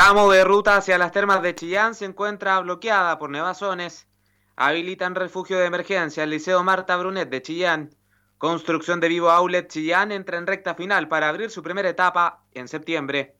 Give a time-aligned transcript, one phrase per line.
[0.00, 4.08] Tramo de ruta hacia las termas de Chillán se encuentra bloqueada por nevazones.
[4.56, 7.90] Habilitan refugio de emergencia el Liceo Marta Brunet de Chillán.
[8.38, 12.66] Construcción de Vivo Outlet Chillán entra en recta final para abrir su primera etapa en
[12.66, 13.36] septiembre.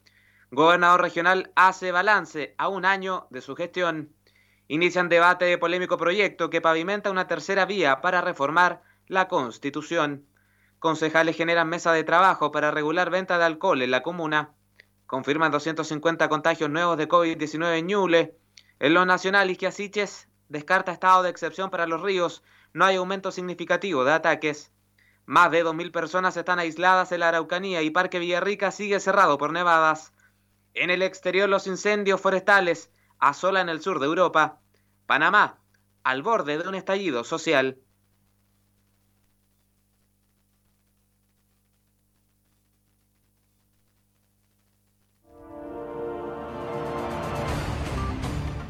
[0.50, 4.14] Gobernador regional hace balance a un año de su gestión.
[4.68, 10.26] Inician debate de polémico proyecto que pavimenta una tercera vía para reformar la Constitución.
[10.78, 14.52] Concejales generan mesa de trabajo para regular venta de alcohol en la comuna.
[15.10, 18.38] Confirman 250 contagios nuevos de COVID-19 en Ñuble.
[18.78, 22.44] En lo nacional, Isquiasiches descarta estado de excepción para los ríos.
[22.74, 24.70] No hay aumento significativo de ataques.
[25.26, 29.52] Más de 2.000 personas están aisladas en la Araucanía y Parque Villarrica sigue cerrado por
[29.52, 30.12] nevadas.
[30.74, 34.60] En el exterior, los incendios forestales asolan el sur de Europa.
[35.06, 35.58] Panamá,
[36.04, 37.78] al borde de un estallido social.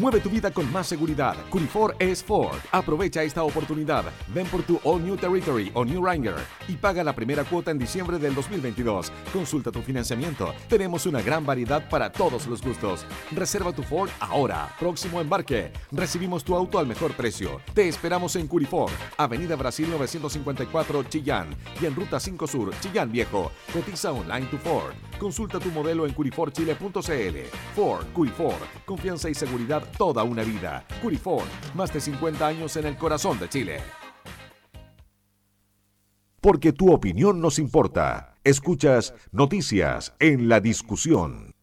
[0.00, 1.36] Mueve tu vida con más seguridad.
[1.50, 2.56] Curifor es Ford.
[2.70, 4.04] Aprovecha esta oportunidad.
[4.28, 7.78] Ven por tu All New Territory o New Ranger y paga la primera cuota en
[7.78, 9.12] diciembre del 2022.
[9.34, 10.54] Consulta tu financiamiento.
[10.66, 13.04] Tenemos una gran variedad para todos los gustos.
[13.32, 14.74] Reserva tu Ford ahora.
[14.80, 15.70] Próximo embarque.
[15.90, 17.60] Recibimos tu auto al mejor precio.
[17.74, 21.48] Te esperamos en Curifor, Avenida Brasil 954 Chillán
[21.82, 23.52] y en Ruta 5 Sur, Chillán Viejo.
[23.70, 24.94] Cotiza online tu Ford.
[25.18, 27.36] Consulta tu modelo en curiforchile.cl.
[27.76, 30.86] Ford, Curifor, confianza y seguridad toda una vida.
[31.02, 31.42] Curifor,
[31.74, 33.80] más de 50 años en el corazón de Chile.
[36.40, 38.34] Porque tu opinión nos importa.
[38.42, 41.54] Escuchas Noticias en la discusión.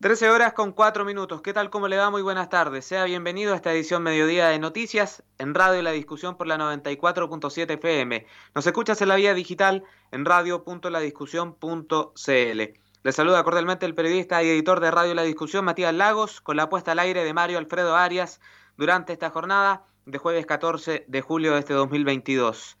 [0.00, 1.42] 13 horas con 4 minutos.
[1.42, 1.70] ¿Qué tal?
[1.70, 2.08] ¿Cómo le va?
[2.08, 2.84] Muy buenas tardes.
[2.84, 7.74] Sea bienvenido a esta edición Mediodía de Noticias en Radio La Discusión por la 94.7
[7.74, 8.24] FM.
[8.54, 12.87] Nos escuchas en la vía digital en radio.ladiscusión.cl.
[13.04, 16.68] Le saluda cordialmente el periodista y editor de Radio La Discusión, Matías Lagos, con la
[16.68, 18.40] puesta al aire de Mario Alfredo Arias
[18.76, 22.76] durante esta jornada de jueves 14 de julio de este 2022.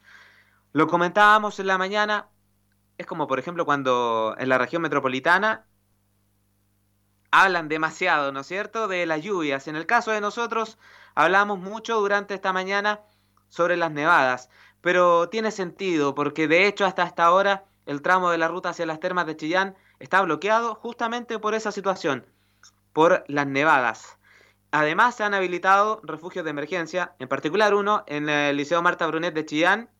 [0.72, 2.30] Lo comentábamos en la mañana,
[2.98, 5.66] es como por ejemplo cuando en la región metropolitana
[7.30, 9.68] hablan demasiado, ¿no es cierto?, de las lluvias.
[9.68, 10.78] En el caso de nosotros,
[11.14, 13.02] hablamos mucho durante esta mañana
[13.48, 14.50] sobre las nevadas,
[14.80, 18.84] pero tiene sentido porque de hecho hasta esta hora el tramo de la ruta hacia
[18.84, 22.26] las termas de Chillán está bloqueado justamente por esa situación,
[22.92, 24.18] por las nevadas.
[24.70, 29.34] Además, se han habilitado refugios de emergencia, en particular uno en el Liceo Marta Brunet
[29.34, 29.90] de Chillán,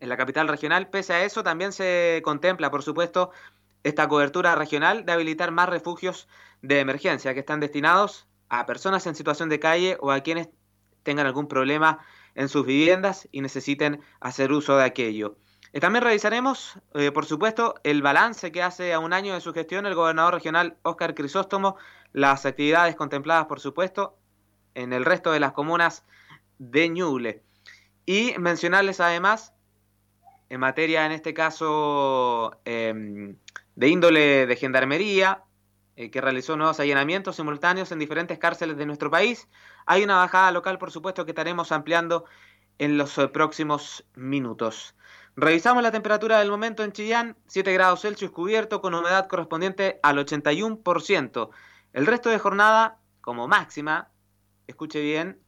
[0.00, 0.88] en la capital regional.
[0.88, 3.30] Pese a eso, también se contempla, por supuesto,
[3.84, 6.28] esta cobertura regional de habilitar más refugios
[6.62, 10.48] de emergencia que están destinados a personas en situación de calle o a quienes
[11.02, 12.00] tengan algún problema
[12.34, 15.36] en sus viviendas y necesiten hacer uso de aquello.
[15.72, 19.52] Y también revisaremos, eh, por supuesto, el balance que hace a un año de su
[19.52, 21.76] gestión el gobernador regional Óscar Crisóstomo,
[22.12, 24.16] las actividades contempladas, por supuesto,
[24.74, 26.04] en el resto de las comunas
[26.58, 27.42] de Ñuble.
[28.06, 29.52] Y mencionarles además,
[30.48, 33.36] en materia, en este caso, em,
[33.76, 35.44] de índole de gendarmería,
[35.96, 39.48] eh, que realizó nuevos allanamientos simultáneos en diferentes cárceles de nuestro país,
[39.84, 42.24] hay una bajada local, por supuesto, que estaremos ampliando
[42.78, 44.94] en los eh, próximos minutos.
[45.40, 50.18] Revisamos la temperatura del momento en Chillán, 7 grados Celsius cubierto con humedad correspondiente al
[50.18, 51.50] 81%.
[51.92, 54.10] El resto de jornada, como máxima,
[54.66, 55.40] escuche bien,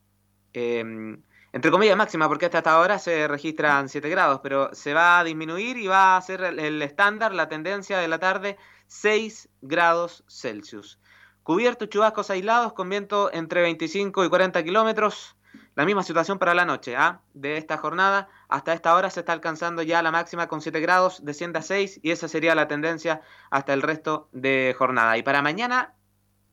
[0.53, 1.21] em,
[1.53, 5.77] entre comillas máxima, porque hasta ahora se registran 7 grados, pero se va a disminuir
[5.77, 11.01] y va a ser el estándar, la tendencia de la tarde, 6 grados Celsius.
[11.43, 15.35] Cubierto, chubascos aislados con viento entre 25 y 40 kilómetros.
[15.81, 17.23] La misma situación para la noche ¿ah?
[17.33, 18.29] de esta jornada.
[18.51, 22.01] Hasta esta hora se está alcanzando ya la máxima con 7 grados, desciende a 6
[22.03, 25.17] y esa sería la tendencia hasta el resto de jornada.
[25.17, 25.95] Y para mañana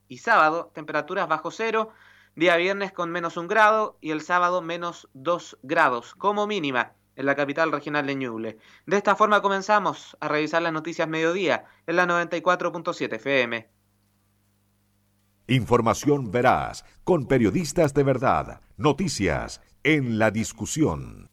[0.08, 1.92] y sábado, temperaturas bajo cero,
[2.36, 7.26] día viernes con menos 1 grado y el sábado menos 2 grados como mínima en
[7.26, 8.58] la capital regional de Ñuble.
[8.86, 13.77] De esta forma comenzamos a revisar las noticias mediodía en la 94.7 FM.
[15.48, 18.60] Información veraz, con periodistas de verdad.
[18.76, 21.30] Noticias en la discusión.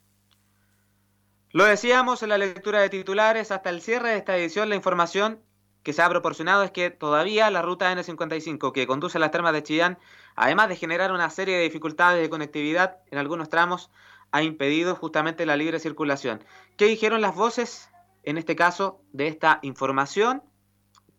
[1.51, 5.41] Lo decíamos en la lectura de titulares, hasta el cierre de esta edición la información
[5.83, 9.53] que se ha proporcionado es que todavía la ruta N55 que conduce a las termas
[9.53, 9.99] de Chillán,
[10.37, 13.91] además de generar una serie de dificultades de conectividad en algunos tramos,
[14.31, 16.43] ha impedido justamente la libre circulación.
[16.77, 17.91] ¿Qué dijeron las voces
[18.23, 20.43] en este caso de esta información?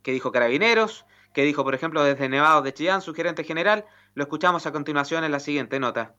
[0.02, 1.05] ¿Qué dijo Carabineros?
[1.36, 3.84] ¿Qué dijo, por ejemplo, desde Nevados de Chillán, su gerente general?
[4.14, 6.16] Lo escuchamos a continuación en la siguiente nota.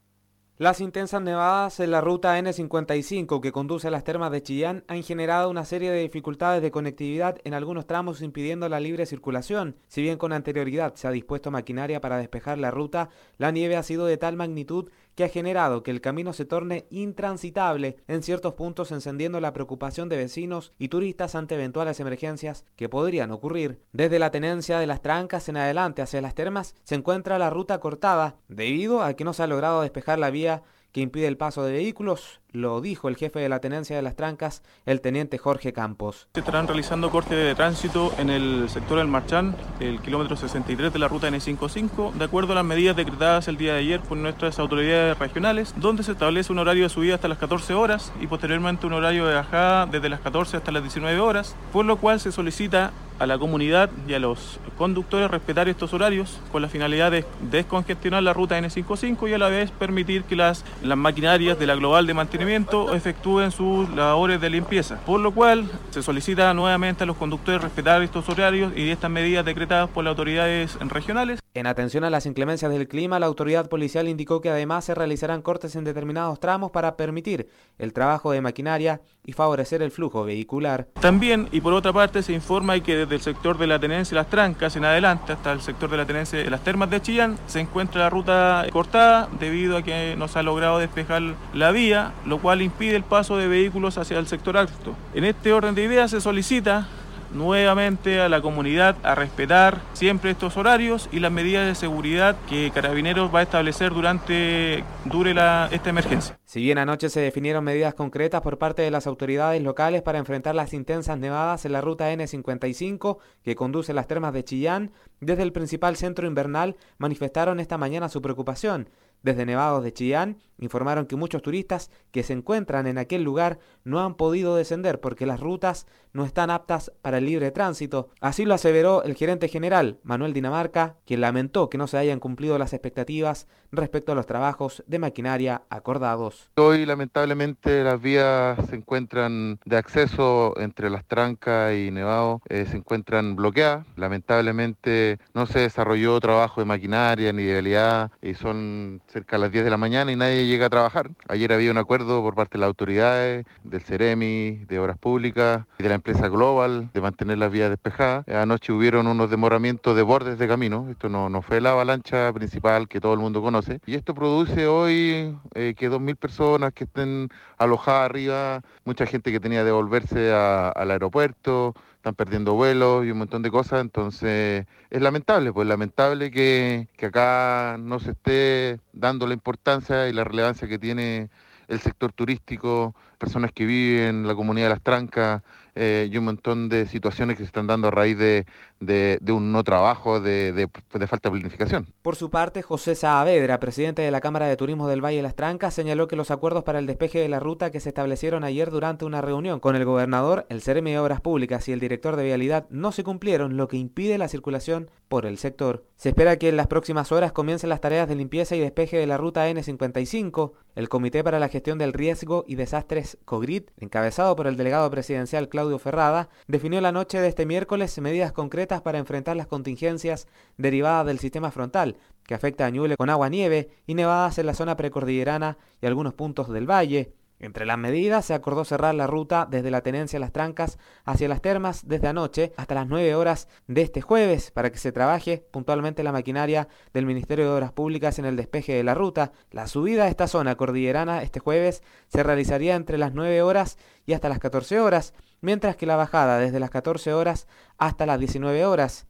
[0.58, 5.02] Las intensas nevadas en la ruta N55 que conduce a las termas de Chillán han
[5.02, 9.76] generado una serie de dificultades de conectividad en algunos tramos impidiendo la libre circulación.
[9.86, 13.08] Si bien con anterioridad se ha dispuesto maquinaria para despejar la ruta,
[13.38, 16.86] la nieve ha sido de tal magnitud que ha generado que el camino se torne
[16.90, 22.88] intransitable en ciertos puntos encendiendo la preocupación de vecinos y turistas ante eventuales emergencias que
[22.88, 23.80] podrían ocurrir.
[23.92, 27.80] Desde la tenencia de las trancas en adelante hacia las termas se encuentra la ruta
[27.80, 31.62] cortada debido a que no se ha logrado despejar la vía que impide el paso
[31.62, 35.72] de vehículos, lo dijo el jefe de la tenencia de las trancas, el teniente Jorge
[35.72, 36.26] Campos.
[36.32, 40.98] Se estarán realizando cortes de tránsito en el sector del Marchán, el kilómetro 63 de
[40.98, 44.58] la ruta N55, de acuerdo a las medidas decretadas el día de ayer por nuestras
[44.58, 48.86] autoridades regionales, donde se establece un horario de subida hasta las 14 horas y posteriormente
[48.86, 52.32] un horario de bajada desde las 14 hasta las 19 horas, por lo cual se
[52.32, 57.24] solicita a la comunidad y a los conductores respetar estos horarios con la finalidad de
[57.50, 61.76] descongestionar la ruta N55 y a la vez permitir que las, las maquinarias de la
[61.76, 64.96] global de mantenimiento efectúen sus labores de limpieza.
[65.04, 69.44] Por lo cual se solicita nuevamente a los conductores respetar estos horarios y estas medidas
[69.44, 71.40] decretadas por las autoridades regionales.
[71.54, 75.40] En atención a las inclemencias del clima, la autoridad policial indicó que además se realizarán
[75.40, 77.48] cortes en determinados tramos para permitir
[77.78, 80.88] el trabajo de maquinaria y favorecer el flujo vehicular.
[81.00, 84.22] También, y por otra parte, se informa que desde el sector de la tenencia de
[84.22, 87.38] las trancas en adelante hasta el sector de la tenencia de las termas de Chillán
[87.46, 91.22] se encuentra la ruta cortada debido a que no se ha logrado despejar
[91.54, 94.94] la vía, lo cual impide el paso de vehículos hacia el sector alto.
[95.14, 96.88] En este orden de ideas se solicita
[97.32, 102.70] nuevamente a la comunidad a respetar siempre estos horarios y las medidas de seguridad que
[102.72, 106.38] Carabineros va a establecer durante dure la, esta emergencia.
[106.44, 110.54] Si bien anoche se definieron medidas concretas por parte de las autoridades locales para enfrentar
[110.54, 115.42] las intensas nevadas en la ruta N55 que conduce a las termas de Chillán, desde
[115.42, 118.88] el principal centro invernal manifestaron esta mañana su preocupación.
[119.22, 124.00] Desde Nevados de Chillán informaron que muchos turistas que se encuentran en aquel lugar no
[124.00, 128.08] han podido descender porque las rutas no están aptas para el libre tránsito.
[128.20, 132.58] Así lo aseveró el gerente general, Manuel Dinamarca, quien lamentó que no se hayan cumplido
[132.58, 136.50] las expectativas respecto a los trabajos de maquinaria acordados.
[136.56, 142.78] Hoy lamentablemente las vías se encuentran de acceso entre las trancas y Nevado, eh, se
[142.78, 143.86] encuentran bloqueadas.
[143.96, 149.52] Lamentablemente no se desarrolló trabajo de maquinaria ni de vialidad y son cerca de las
[149.52, 151.10] 10 de la mañana y nadie llega a trabajar.
[151.28, 155.82] Ayer había un acuerdo por parte de las autoridades, del CEREMI, de Obras Públicas y
[155.82, 158.26] de la empresa Global de mantener las vías despejadas.
[158.28, 160.88] Anoche hubieron unos demoramientos de bordes de camino.
[160.90, 163.80] Esto no, no fue la avalancha principal que todo el mundo conoce.
[163.86, 167.28] Y esto produce hoy eh, que 2.000 personas que estén
[167.58, 171.74] alojadas arriba, mucha gente que tenía que devolverse al aeropuerto,
[172.06, 177.06] están perdiendo vuelos y un montón de cosas, entonces es lamentable, pues lamentable que, que
[177.06, 181.30] acá no se esté dando la importancia y la relevancia que tiene
[181.66, 185.42] el sector turístico, personas que viven en la comunidad de Las Trancas,
[185.76, 188.46] eh, y un montón de situaciones que se están dando a raíz de,
[188.80, 190.68] de, un no trabajo, de, de,
[191.06, 191.86] falta de planificación.
[192.02, 195.36] Por su parte, José Saavedra, presidente de la Cámara de Turismo del Valle de las
[195.36, 198.70] Trancas, señaló que los acuerdos para el despeje de la ruta que se establecieron ayer
[198.70, 202.24] durante una reunión con el gobernador, el CERMI de Obras Públicas y el director de
[202.24, 205.84] Vialidad no se cumplieron, lo que impide la circulación por el sector.
[205.96, 209.06] Se espera que en las próximas horas comiencen las tareas de limpieza y despeje de
[209.06, 210.52] la ruta N55.
[210.76, 215.48] El Comité para la Gestión del Riesgo y Desastres COGRID, encabezado por el delegado presidencial
[215.48, 220.28] Claudio Ferrada, definió la noche de este miércoles medidas concretas para enfrentar las contingencias
[220.58, 224.76] derivadas del sistema frontal, que afecta a Ñuble con agua-nieve y nevadas en la zona
[224.76, 227.14] precordillerana y algunos puntos del valle.
[227.38, 231.42] Entre las medidas se acordó cerrar la ruta desde la tenencia Las Trancas hacia las
[231.42, 236.02] termas desde anoche hasta las 9 horas de este jueves para que se trabaje puntualmente
[236.02, 239.32] la maquinaria del Ministerio de Obras Públicas en el despeje de la ruta.
[239.50, 243.76] La subida a esta zona cordillerana este jueves se realizaría entre las 9 horas
[244.06, 245.12] y hasta las 14 horas,
[245.42, 249.06] mientras que la bajada desde las 14 horas hasta las 19 horas,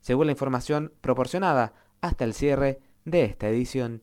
[0.00, 1.72] según la información proporcionada
[2.02, 4.02] hasta el cierre de esta edición.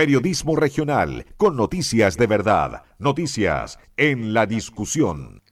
[0.00, 5.42] Periodismo regional, con noticias de verdad, noticias en la discusión.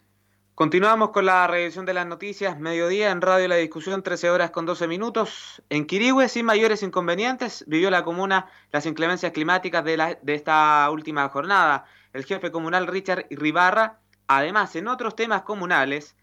[0.55, 4.65] Continuamos con la revisión de las noticias, mediodía en Radio La Discusión, 13 horas con
[4.65, 5.63] 12 minutos.
[5.69, 10.89] En Quirigüe, sin mayores inconvenientes, vivió la comuna las inclemencias climáticas de, la, de esta
[10.91, 11.85] última jornada.
[12.15, 16.17] El jefe comunal Richard Ribarra, además, en otros temas comunales,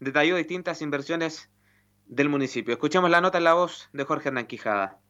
[0.00, 1.50] detalló distintas inversiones
[2.06, 2.72] del municipio.
[2.72, 5.00] Escuchemos la nota en la voz de Jorge Hernán Quijada.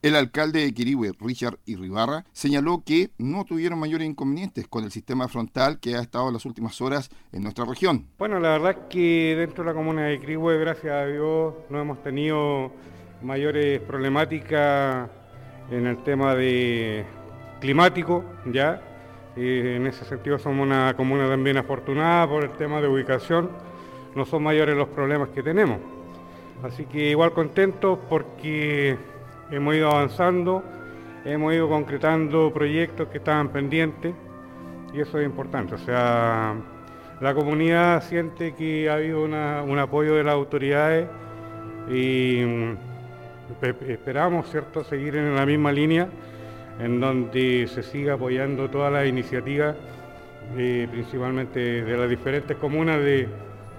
[0.00, 5.26] El alcalde de Quirihue, Richard Irribarra, señaló que no tuvieron mayores inconvenientes con el sistema
[5.26, 8.06] frontal que ha estado en las últimas horas en nuestra región.
[8.16, 11.80] Bueno, la verdad es que dentro de la comuna de Quirihue, gracias a Dios, no
[11.80, 12.70] hemos tenido
[13.22, 15.10] mayores problemáticas
[15.72, 17.04] en el tema de
[17.60, 18.80] climático, ya.
[19.34, 23.50] en ese sentido somos una comuna también afortunada por el tema de ubicación.
[24.14, 25.78] No son mayores los problemas que tenemos.
[26.62, 28.96] Así que igual contentos porque
[29.50, 30.62] hemos ido avanzando,
[31.24, 34.14] hemos ido concretando proyectos que estaban pendientes
[34.92, 35.74] y eso es importante.
[35.74, 36.54] O sea,
[37.20, 41.08] la comunidad siente que ha habido un apoyo de las autoridades
[41.90, 42.76] y mm,
[43.88, 44.84] esperamos ¿cierto?
[44.84, 46.08] seguir en la misma línea
[46.78, 49.76] en donde se siga apoyando todas las iniciativas,
[50.56, 53.28] eh, principalmente de las diferentes comunas de,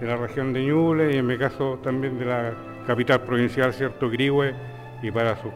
[0.00, 2.54] la región de Ñuble y en mi caso también de la
[2.86, 4.08] capital provincial, ¿cierto?
[4.08, 4.54] Grigüe
[5.02, 5.52] y para sus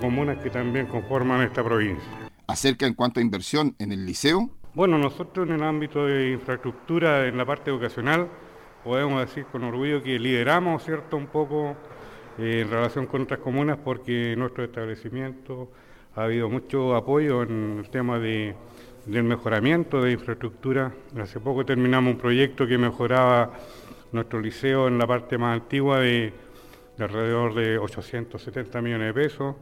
[0.00, 2.08] comunas que también conforman esta provincia.
[2.46, 4.50] ¿Acerca en cuanto a inversión en el liceo?
[4.74, 8.28] Bueno, nosotros en el ámbito de infraestructura, en la parte educacional,
[8.84, 11.76] podemos decir con orgullo que lideramos, ¿cierto?, un poco
[12.38, 15.70] eh, en relación con otras comunas porque en nuestro establecimiento
[16.16, 18.54] ha habido mucho apoyo en el tema de,
[19.06, 20.92] del mejoramiento de infraestructura.
[21.20, 23.52] Hace poco terminamos un proyecto que mejoraba
[24.12, 26.32] nuestro liceo en la parte más antigua de
[27.02, 29.56] alrededor de 870 millones de pesos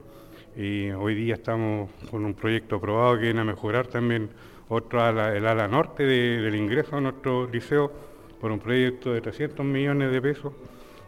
[0.56, 4.30] y hoy día estamos con un proyecto aprobado que viene a mejorar también
[4.68, 7.92] otro ala, el ala norte del ingreso a nuestro liceo
[8.40, 10.52] por un proyecto de 300 millones de pesos.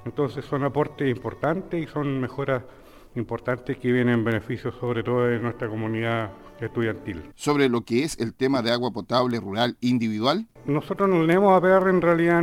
[0.04, 2.62] Entonces son aportes importantes y son mejoras
[3.14, 7.22] importantes que vienen en beneficio sobre todo de nuestra comunidad estudiantil.
[7.34, 10.46] Sobre lo que es el tema de agua potable rural individual.
[10.66, 12.42] Nosotros nos leemos a pegar en realidad,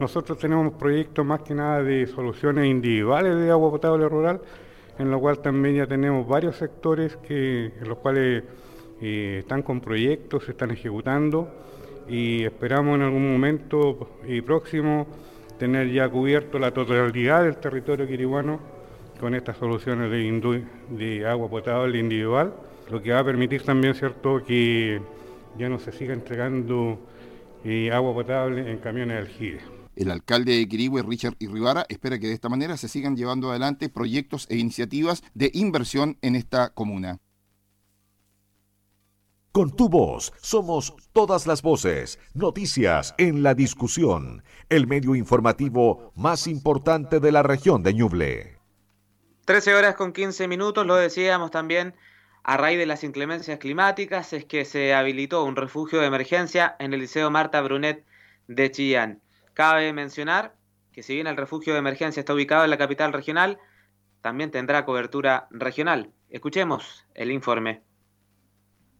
[0.00, 4.40] nosotros tenemos proyectos más que nada de soluciones individuales de agua potable rural,
[4.98, 8.44] en lo cual también ya tenemos varios sectores que, en los cuales
[9.00, 11.48] eh, están con proyectos, se están ejecutando
[12.08, 15.06] y esperamos en algún momento y próximo
[15.58, 18.81] tener ya cubierto la totalidad del territorio quirihuano
[19.22, 22.52] con estas soluciones de, de agua potable individual,
[22.90, 25.00] lo que va a permitir también, ¿cierto?, que
[25.56, 26.98] ya no se siga entregando
[27.64, 29.60] eh, agua potable en camiones de aljibe.
[29.94, 33.88] El alcalde de Quirihue, Richard Irribara, espera que de esta manera se sigan llevando adelante
[33.88, 37.18] proyectos e iniciativas de inversión en esta comuna.
[39.52, 46.48] Con tu voz somos todas las voces, noticias en la discusión, el medio informativo más
[46.48, 48.61] importante de la región de Ñuble.
[49.44, 51.94] 13 horas con 15 minutos, lo decíamos también,
[52.44, 56.92] a raíz de las inclemencias climáticas, es que se habilitó un refugio de emergencia en
[56.92, 58.04] el Liceo Marta Brunet
[58.46, 59.20] de Chillán.
[59.54, 60.54] Cabe mencionar
[60.92, 63.58] que si bien el refugio de emergencia está ubicado en la capital regional,
[64.20, 66.12] también tendrá cobertura regional.
[66.30, 67.82] Escuchemos el informe.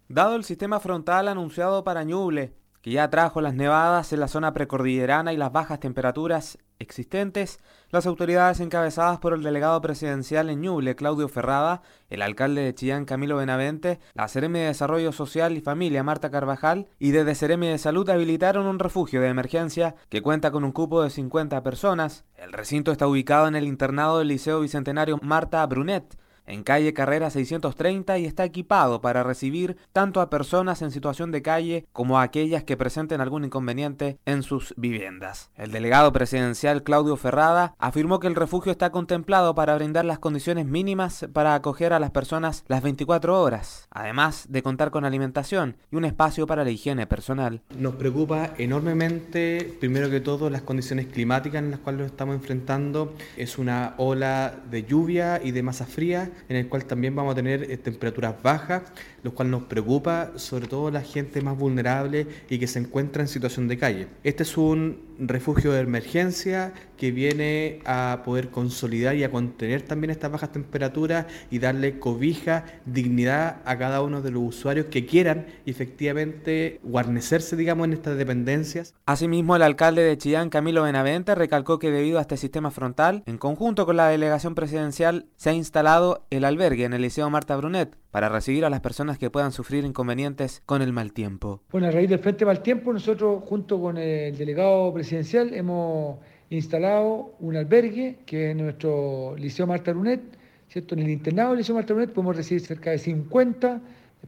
[0.09, 4.53] Dado el sistema frontal anunciado para Ñuble, que ya trajo las nevadas en la zona
[4.53, 7.61] precordillerana y las bajas temperaturas existentes,
[7.91, 13.05] las autoridades encabezadas por el delegado presidencial en Ñuble, Claudio Ferrada, el alcalde de Chillán,
[13.05, 17.79] Camilo Benavente, la Seremi de Desarrollo Social y Familia, Marta Carvajal, y desde Seremi de
[17.79, 22.25] Salud habilitaron un refugio de emergencia que cuenta con un cupo de 50 personas.
[22.35, 27.31] El recinto está ubicado en el internado del Liceo Bicentenario Marta Brunet, en calle Carrera
[27.31, 32.23] 630 y está equipado para recibir tanto a personas en situación de calle como a
[32.23, 35.51] aquellas que presenten algún inconveniente en sus viviendas.
[35.57, 40.67] El delegado presidencial Claudio Ferrada afirmó que el refugio está contemplado para brindar las condiciones
[40.67, 45.97] mínimas para acoger a las personas las 24 horas, además de contar con alimentación y
[45.97, 47.63] un espacio para la higiene personal.
[47.77, 53.15] Nos preocupa enormemente, primero que todo, las condiciones climáticas en las cuales nos estamos enfrentando.
[53.37, 57.35] Es una ola de lluvia y de masa fría en el cual también vamos a
[57.35, 58.83] tener eh, temperaturas bajas,
[59.23, 63.29] lo cual nos preocupa sobre todo la gente más vulnerable y que se encuentra en
[63.29, 64.07] situación de calle.
[64.25, 70.11] Este es un refugio de emergencia que viene a poder consolidar y a contener también
[70.11, 75.47] estas bajas temperaturas y darle cobija, dignidad a cada uno de los usuarios que quieran
[75.67, 78.95] efectivamente guarnecerse, digamos, en estas dependencias.
[79.05, 83.39] Asimismo, el alcalde de Chillán, Camilo Benavente, recalcó que debido a este sistema frontal, en
[83.39, 87.97] conjunto con la delegación presidencial, se ha instalado el albergue en el Liceo Marta Brunet
[88.13, 91.63] para recibir a las personas que puedan sufrir inconvenientes con el mal tiempo.
[91.73, 96.19] Bueno, a raíz del Frente Mal Tiempo, nosotros junto con el delegado presidencial hemos
[96.49, 100.21] instalado un albergue que es nuestro Liceo Marta Brunet,
[100.69, 100.95] ¿cierto?
[100.95, 103.81] En el internado del Liceo Marta Brunet podemos recibir cerca de 50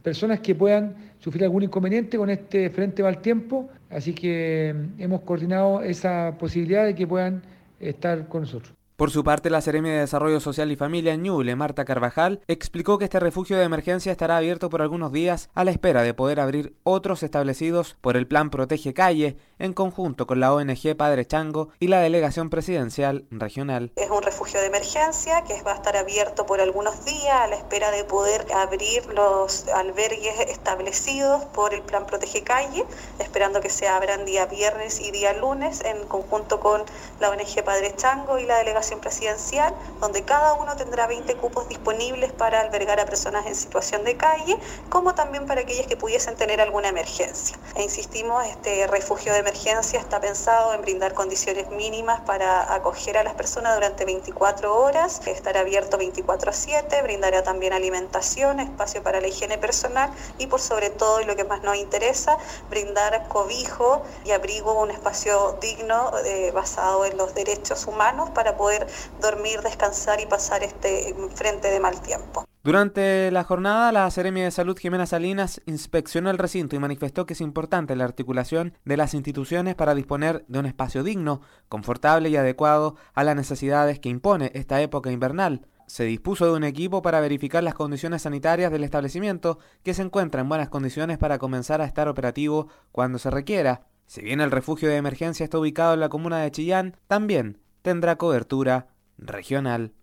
[0.03, 5.21] personas que puedan sufrir algún inconveniente con este Frente Mal Tiempo, así que mm, hemos
[5.21, 7.41] coordinado esa posibilidad de que puedan
[7.79, 8.74] estar con nosotros.
[8.95, 13.03] Por su parte, la Seremi de Desarrollo Social y Familia Ñuble, Marta Carvajal, explicó que
[13.03, 16.77] este refugio de emergencia estará abierto por algunos días a la espera de poder abrir
[16.83, 21.89] otros establecidos por el Plan Protege Calle en conjunto con la ONG Padre Chango y
[21.89, 23.91] la Delegación Presidencial Regional.
[23.97, 27.57] Es un refugio de emergencia que va a estar abierto por algunos días a la
[27.57, 32.85] espera de poder abrir los albergues establecidos por el Plan Protege Calle,
[33.19, 36.81] esperando que se abran día viernes y día lunes en conjunto con
[37.19, 42.31] la ONG Padre Chango y la Delegación presidencial, donde cada uno tendrá 20 cupos disponibles
[42.31, 44.57] para albergar a personas en situación de calle,
[44.89, 47.57] como también para aquellas que pudiesen tener alguna emergencia.
[47.75, 53.23] E insistimos, este refugio de emergencia está pensado en brindar condiciones mínimas para acoger a
[53.23, 59.57] las personas durante 24 horas, estar abierto 24/7, brindará también alimentación, espacio para la higiene
[59.57, 62.37] personal y por sobre todo, y lo que más nos interesa,
[62.69, 68.74] brindar cobijo y abrigo, un espacio digno eh, basado en los derechos humanos para poder
[69.21, 72.45] dormir, descansar y pasar este frente de mal tiempo.
[72.65, 77.33] Durante la jornada, la Seremia de Salud Jimena Salinas inspeccionó el recinto y manifestó que
[77.33, 82.37] es importante la articulación de las instituciones para disponer de un espacio digno, confortable y
[82.37, 85.67] adecuado a las necesidades que impone esta época invernal.
[85.85, 90.41] Se dispuso de un equipo para verificar las condiciones sanitarias del establecimiento que se encuentra
[90.41, 93.85] en buenas condiciones para comenzar a estar operativo cuando se requiera.
[94.07, 98.17] Si bien el refugio de emergencia está ubicado en la comuna de Chillán, también tendrá
[98.17, 98.87] cobertura
[99.19, 99.93] regional.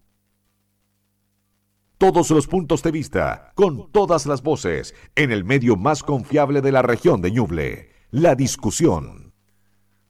[1.98, 6.70] Todos los puntos de vista, con todas las voces, en el medio más confiable de
[6.70, 9.34] la región de Ñuble, la discusión.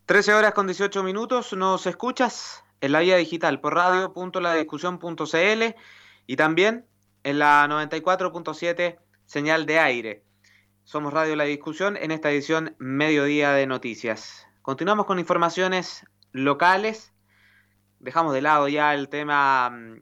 [0.04, 5.74] 13 horas con 18 minutos, nos escuchas en la vía digital por radio.ladiscusión.cl
[6.26, 6.84] y también
[7.24, 10.24] en la 94.7 señal de aire.
[10.84, 14.46] Somos Radio La Discusión en esta edición Mediodía de Noticias.
[14.60, 17.11] Continuamos con informaciones locales
[18.02, 19.94] dejamos de lado ya el tema, mm,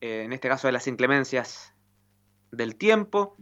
[0.00, 1.74] eh, en este caso de las inclemencias
[2.50, 3.36] del tiempo,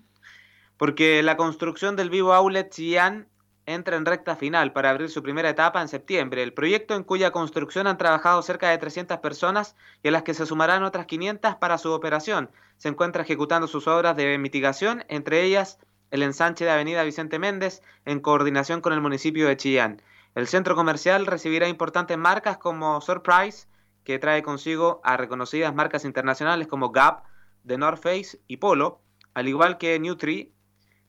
[0.77, 3.29] porque la construcción del Vivo Outlet Chillán
[3.67, 6.43] entra en recta final para abrir su primera etapa en septiembre.
[6.43, 10.35] El proyecto en cuya construcción han trabajado cerca de 300 personas y a las que
[10.35, 12.51] se sumarán otras 500 para su operación.
[12.79, 15.79] Se encuentra ejecutando sus obras de mitigación, entre ellas
[16.11, 20.01] el ensanche de Avenida Vicente Méndez, en coordinación con el municipio de Chillán.
[20.37, 23.67] El centro comercial recibirá importantes marcas como Surprise,
[24.07, 27.25] que trae consigo a reconocidas marcas internacionales como Gap,
[27.67, 29.01] The North Face y Polo,
[29.35, 30.53] al igual que Nutri,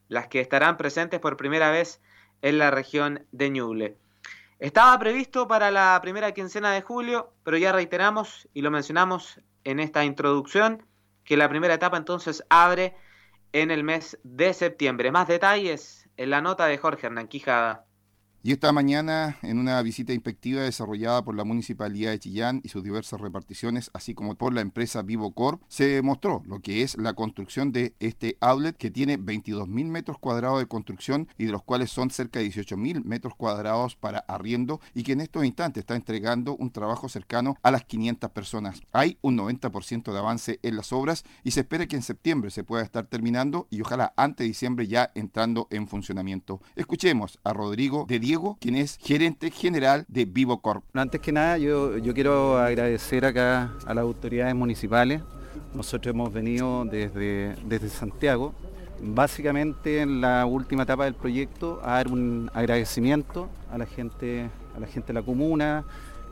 [0.08, 2.02] las que estarán presentes por primera vez
[2.42, 3.98] en la región de Ñuble.
[4.58, 9.80] Estaba previsto para la primera quincena de julio, pero ya reiteramos y lo mencionamos en
[9.80, 10.84] esta introducción
[11.24, 12.96] que la primera etapa entonces abre
[13.54, 15.12] en el mes de septiembre.
[15.12, 17.86] Más detalles en la nota de Jorge Hernán Quijada.
[18.48, 22.82] Y esta mañana, en una visita inspectiva desarrollada por la Municipalidad de Chillán y sus
[22.82, 27.74] diversas reparticiones, así como por la empresa VivoCorp, se mostró lo que es la construcción
[27.74, 32.10] de este outlet que tiene 22.000 metros cuadrados de construcción y de los cuales son
[32.10, 36.72] cerca de 18.000 metros cuadrados para arriendo y que en estos instantes está entregando un
[36.72, 38.82] trabajo cercano a las 500 personas.
[38.94, 42.64] Hay un 90% de avance en las obras y se espera que en septiembre se
[42.64, 46.62] pueda estar terminando y ojalá antes de diciembre ya entrando en funcionamiento.
[46.78, 50.84] Escuchemos a Rodrigo de Diego, quien es gerente general de Vivo Corp.
[50.94, 55.22] Antes que nada, yo, yo quiero agradecer acá a las autoridades municipales.
[55.74, 58.54] Nosotros hemos venido desde, desde Santiago,
[59.02, 64.80] básicamente en la última etapa del proyecto, a dar un agradecimiento a la gente, a
[64.80, 65.84] la gente de la comuna,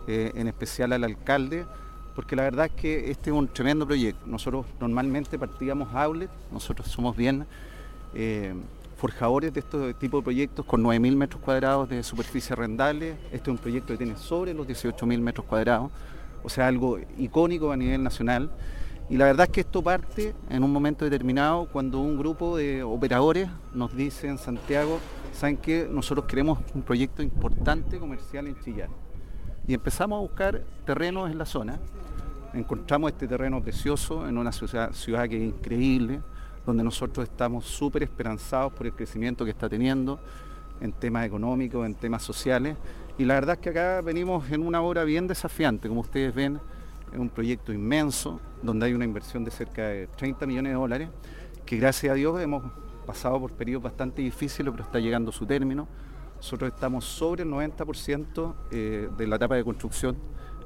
[0.08, 1.65] eh, en especial al alcalde,
[2.15, 4.26] porque la verdad es que este es un tremendo proyecto.
[4.26, 7.46] Nosotros normalmente partíamos outlet, nosotros somos bien
[8.13, 8.54] eh,
[8.95, 13.17] forjadores de este tipo de proyectos con 9.000 metros cuadrados de superficie arrendable.
[13.31, 15.91] Este es un proyecto que tiene sobre los 18.000 metros cuadrados,
[16.43, 18.49] o sea, algo icónico a nivel nacional.
[19.10, 22.81] Y la verdad es que esto parte en un momento determinado cuando un grupo de
[22.81, 24.99] operadores nos dice en Santiago,
[25.31, 28.89] saben que nosotros queremos un proyecto importante comercial en Chillán.
[29.67, 31.79] Y empezamos a buscar terrenos en la zona.
[32.53, 36.21] Encontramos este terreno precioso en una ciudad, ciudad que es increíble,
[36.65, 40.19] donde nosotros estamos súper esperanzados por el crecimiento que está teniendo
[40.82, 42.75] en temas económicos, en temas sociales.
[43.17, 46.60] Y la verdad es que acá venimos en una obra bien desafiante, como ustedes ven,
[47.12, 51.10] es un proyecto inmenso, donde hay una inversión de cerca de 30 millones de dólares,
[51.65, 52.63] que gracias a Dios hemos
[53.06, 55.88] pasado por periodos bastante difíciles, pero está llegando su término.
[56.38, 60.17] Nosotros estamos sobre el 90% eh, de la etapa de construcción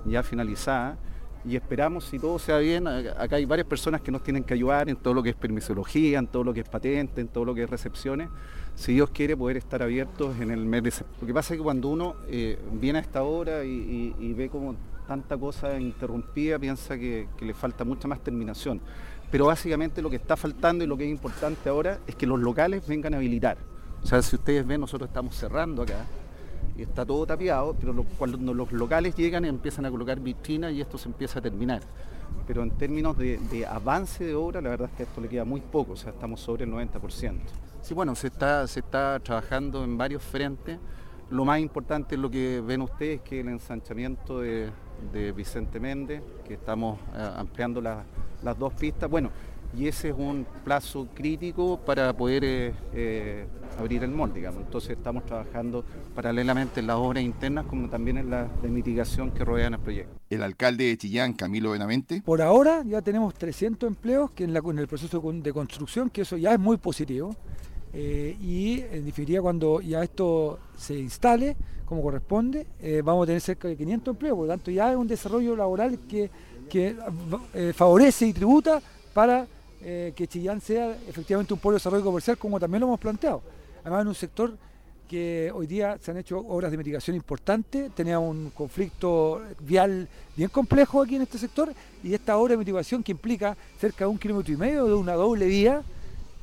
[0.05, 0.97] ya finalizada
[1.45, 4.89] y esperamos, si todo sea bien, acá hay varias personas que nos tienen que ayudar
[4.89, 7.55] en todo lo que es permisología, en todo lo que es patente, en todo lo
[7.55, 8.29] que es recepciones.
[8.75, 11.21] Si Dios quiere poder estar abiertos en el mes de septiembre.
[11.21, 14.75] Lo que pasa es que cuando uno eh, viene a esta hora y, ve cómo
[15.07, 18.81] tanta cosa interrumpida piensa que, le falta mucha más terminación.
[19.31, 22.39] Pero básicamente lo que está faltando y lo que es importante ahora es que los
[22.39, 23.57] locales vengan a habilitar.
[24.03, 26.05] O sea, si ustedes ven, nosotros estamos cerrando acá
[26.79, 30.97] y está todo tapiado, pero cuando los locales llegan empiezan a colocar vitrinas y esto
[30.97, 31.81] se empieza a terminar.
[32.47, 35.59] Pero en términos de, avance de obra, la verdad es que esto le queda muy
[35.59, 37.37] poco, o sea, estamos sobre el 90%.
[37.81, 40.79] Sí, bueno, se está, se está trabajando en varios frentes.
[41.29, 44.71] Lo más importante es lo que ven ustedes, que el ensanchamiento de,
[45.35, 49.09] Vicente Méndez, que estamos eh, ampliando las dos pistas.
[49.09, 49.31] Bueno,
[49.77, 53.45] y ese es un plazo crítico para poder eh, eh,
[53.77, 54.63] abrir el molde, digamos.
[54.63, 59.45] Entonces estamos trabajando paralelamente en las obras internas como también en las de mitigación que
[59.45, 60.19] rodean el proyecto.
[60.29, 62.21] El alcalde de Chillán, Camilo Benavente.
[62.23, 66.21] Por ahora ya tenemos 300 empleos que en, la, en el proceso de construcción, que
[66.21, 67.35] eso ya es muy positivo.
[67.91, 72.67] Eh, y en definitiva cuando ya esto se instale como corresponde,
[73.03, 75.97] vamos a tener cerca de 500 empleos, por lo tanto ya es un desarrollo laboral
[76.07, 76.29] que,
[76.69, 76.95] que
[77.73, 78.79] favorece y tributa
[79.11, 79.47] para
[79.81, 83.41] eh, que Chillán sea efectivamente un polo de desarrollo comercial como también lo hemos planteado.
[83.81, 84.53] Además en un sector
[85.09, 90.49] que hoy día se han hecho obras de mitigación importantes, teníamos un conflicto vial bien
[90.49, 94.19] complejo aquí en este sector y esta obra de mitigación que implica cerca de un
[94.19, 95.81] kilómetro y medio de una doble vía,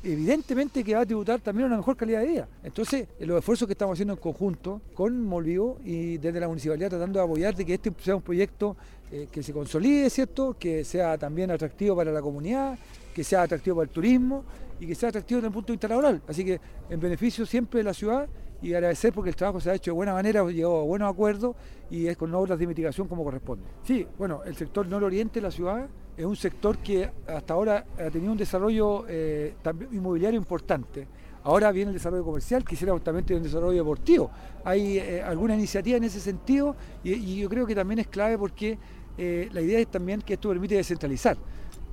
[0.03, 2.47] evidentemente que va a tributar también una mejor calidad de vida.
[2.61, 7.19] Entonces, los esfuerzos que estamos haciendo en conjunto con Molvivo y desde la municipalidad tratando
[7.19, 8.75] de apoyar de que este sea un proyecto
[9.09, 10.57] eh, que se consolide, ¿cierto?
[10.59, 12.77] Que sea también atractivo para la comunidad,
[13.17, 14.43] que sea atractivo para el turismo
[14.79, 16.21] y que sea atractivo desde el punto de vista laboral.
[16.27, 18.29] Así que en beneficio siempre de la ciudad
[18.61, 21.55] y agradecer porque el trabajo se ha hecho de buena manera, llegado a buenos acuerdos
[21.89, 23.65] y es con obras de mitigación como corresponde.
[23.81, 28.11] Sí, bueno, el sector nororiente de la ciudad es un sector que hasta ahora ha
[28.11, 29.55] tenido un desarrollo eh,
[29.91, 31.07] inmobiliario importante.
[31.43, 34.29] Ahora viene el desarrollo comercial, quisiéramos también tener un desarrollo deportivo.
[34.63, 38.77] Hay eh, alguna iniciativa en ese sentido y, yo creo que también es clave porque
[39.17, 41.35] eh, la idea es también que esto permite descentralizar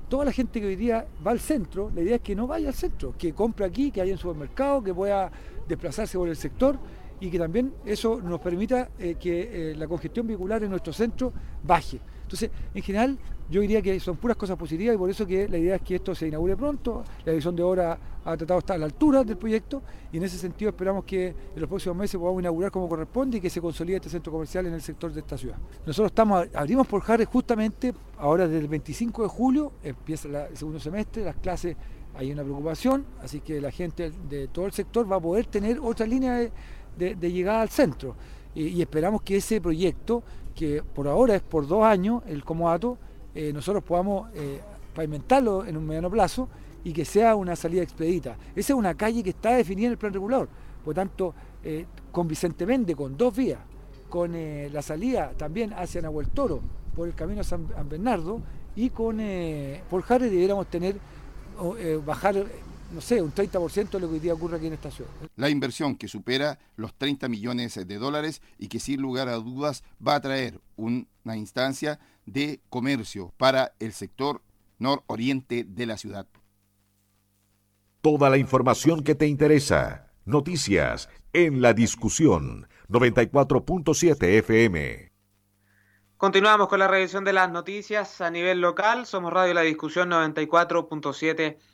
[0.08, 2.68] toda la gente que hoy día va al centro, la idea es que no vaya
[2.68, 5.30] al centro, que compre aquí, que haya en supermercado, que pueda
[5.66, 6.78] desplazarse por el sector
[7.20, 11.32] y que también eso nos permita eh, que eh, la congestión vehicular en nuestro centro
[11.62, 12.00] baje.
[12.24, 13.18] Entonces, en general,
[13.50, 15.96] yo diría que son puras cosas positivas y por eso que la idea es que
[15.96, 17.04] esto se inaugure pronto.
[17.24, 20.22] La edición de obra ha tratado de estar a la altura del proyecto y en
[20.22, 23.60] ese sentido esperamos que en los próximos meses podamos inaugurar como corresponde y que se
[23.60, 25.58] consolide este centro comercial en el sector de esta ciudad.
[25.86, 30.80] Nosotros estamos, abrimos por Jarre justamente ahora desde el 25 de julio, empieza el segundo
[30.80, 31.76] semestre, las clases
[32.14, 35.78] hay una preocupación, así que la gente de todo el sector va a poder tener
[35.80, 36.48] otra línea
[36.96, 38.14] de, llegada al centro
[38.54, 40.22] y esperamos que ese proyecto
[40.54, 42.96] que por ahora es por dos años el comodato,
[43.34, 44.60] eh, nosotros podamos eh,
[44.94, 46.48] pavimentarlo en un mediano plazo
[46.84, 48.36] y que sea una salida expedita.
[48.54, 50.48] Esa es una calle que está definida en el plan regulador,
[50.84, 53.60] por tanto, eh, con Vicente Méndez, con dos vías,
[54.08, 54.32] con
[54.72, 56.60] la salida también hacia Nahuel Toro
[56.94, 58.40] por el camino a San Bernardo
[58.76, 59.20] y con
[59.90, 60.98] por Jare debiéramos tener,
[62.06, 62.36] bajar
[62.94, 65.10] no sé, un 30% de lo que hoy día ocurre aquí en esta ciudad.
[65.36, 69.82] La inversión que supera los 30 millones de dólares y que sin lugar a dudas
[70.06, 74.42] va a traer una instancia de comercio para el sector
[74.78, 76.26] nororiente de la ciudad.
[78.00, 80.12] Toda la información que te interesa.
[80.24, 85.12] Noticias en la discusión 94.7 FM.
[86.16, 89.04] Continuamos con la revisión de las noticias a nivel local.
[89.04, 91.56] Somos Radio La Discusión 94.7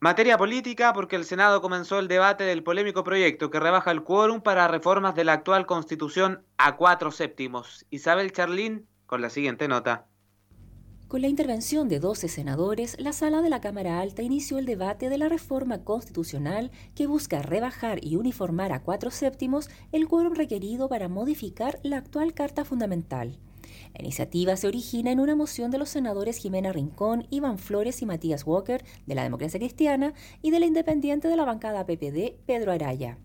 [0.00, 4.42] Materia política porque el Senado comenzó el debate del polémico proyecto que rebaja el quórum
[4.42, 7.86] para reformas de la actual constitución a cuatro séptimos.
[7.90, 10.06] Isabel Charlín con la siguiente nota.
[11.08, 15.08] Con la intervención de 12 senadores, la sala de la Cámara Alta inició el debate
[15.08, 20.88] de la reforma constitucional que busca rebajar y uniformar a cuatro séptimos el quórum requerido
[20.88, 23.38] para modificar la actual Carta Fundamental.
[23.94, 28.06] La iniciativa se origina en una moción de los senadores Jimena Rincón, Iván Flores y
[28.06, 32.72] Matías Walker de la Democracia Cristiana y de la independiente de la bancada PPD, Pedro
[32.72, 33.18] Araya.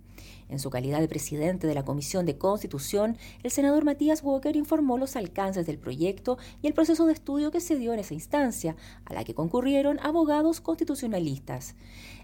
[0.50, 4.98] En su calidad de presidente de la Comisión de Constitución, el senador Matías Walker informó
[4.98, 8.76] los alcances del proyecto y el proceso de estudio que se dio en esa instancia,
[9.06, 11.76] a la que concurrieron abogados constitucionalistas.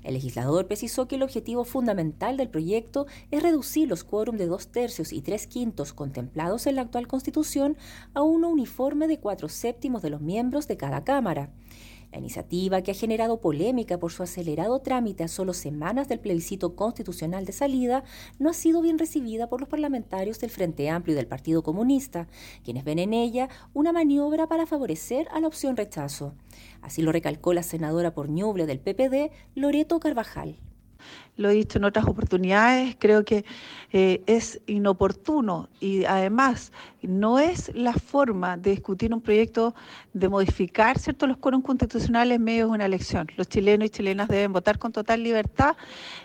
[0.04, 4.70] El legislador precisó que el objetivo fundamental del proyecto es reducir los quórum de dos
[4.70, 7.78] tercios y tres quintos contemplados en la actual Constitución
[8.16, 11.52] a uno uniforme de cuatro séptimos de los miembros de cada Cámara.
[12.16, 16.74] La iniciativa, que ha generado polémica por su acelerado trámite a solo semanas del plebiscito
[16.74, 18.06] constitucional de salida,
[18.40, 22.30] no ha sido bien recibida por los parlamentarios del Frente Amplio y del Partido Comunista,
[22.64, 26.36] quienes ven en ella una maniobra para favorecer a la opción rechazo.
[26.82, 30.56] Así lo recalcó la senadora por Ñuble del PPD, Loreto Carvajal.
[31.38, 33.46] Lo he dicho en otras oportunidades, creo que
[33.92, 39.76] eh, es inoportuno y además no es la forma de discutir un proyecto
[40.14, 43.28] de modificar cierto, los quórums constitucionales en medio de una elección.
[43.36, 45.76] Los chilenos y chilenas deben votar con total libertad,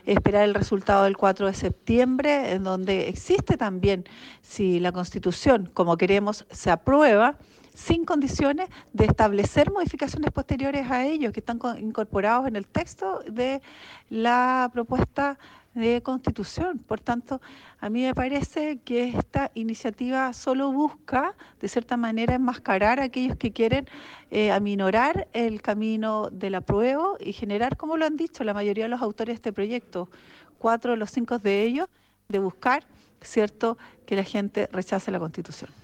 [0.06, 4.04] esperar el resultado del 4 de septiembre, en donde existe también,
[4.42, 7.36] si la Constitución, como queremos, se aprueba,
[7.80, 13.62] sin condiciones de establecer modificaciones posteriores a ellos que están incorporados en el texto de
[14.10, 15.38] la propuesta
[15.72, 16.78] de constitución.
[16.78, 17.40] Por tanto,
[17.78, 23.36] a mí me parece que esta iniciativa solo busca, de cierta manera, enmascarar a aquellos
[23.36, 23.86] que quieren
[24.30, 28.90] eh, aminorar el camino del apruebo y generar, como lo han dicho la mayoría de
[28.90, 30.10] los autores de este proyecto,
[30.58, 31.88] cuatro de los cinco de ellos,
[32.28, 32.84] de buscar,
[33.22, 35.79] ¿cierto?, que la gente rechace la constitución.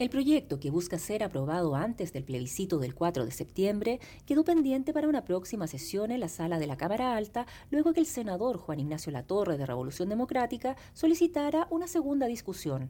[0.00, 4.94] El proyecto, que busca ser aprobado antes del plebiscito del 4 de septiembre, quedó pendiente
[4.94, 8.56] para una próxima sesión en la sala de la Cámara Alta, luego que el senador
[8.56, 12.88] Juan Ignacio Latorre de Revolución Democrática solicitara una segunda discusión.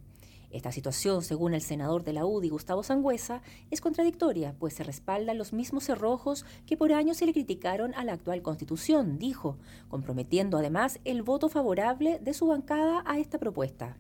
[0.53, 3.43] Esta situación, según el senador de la UDI, Gustavo Sangüesa,
[3.73, 8.05] es contradictoria, pues se respaldan los mismos cerrojos que por años se le criticaron a
[8.05, 13.97] la actual constitución, dijo, comprometiendo además el voto favorable de su bancada a esta propuesta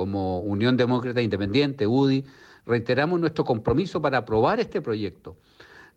[0.00, 2.24] como Unión Demócrata Independiente, UDI,
[2.64, 5.36] reiteramos nuestro compromiso para aprobar este proyecto,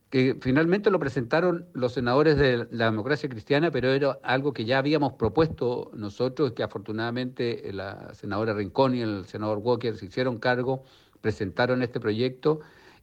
[0.09, 4.79] que finalmente lo presentaron los senadores de la democracia cristiana, pero era algo que ya
[4.79, 10.83] habíamos propuesto nosotros, que afortunadamente la senadora Rincón y el senador Walker se hicieron cargo,
[11.21, 12.59] presentaron este proyecto.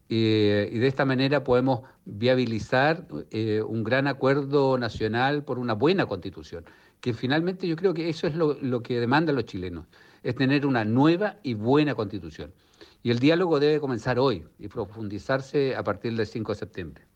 [0.07, 6.67] y de esta manera podemos viabilizar eh, un gran acuerdo nacional por una buena constitución,
[7.01, 9.87] que finalmente yo creo que eso es lo que demandan los chilenos
[10.23, 12.53] es tener una nueva y buena constitución.
[13.03, 17.11] Y el diálogo debe comenzar hoy y profundizarse a partir del 5 de septiembre.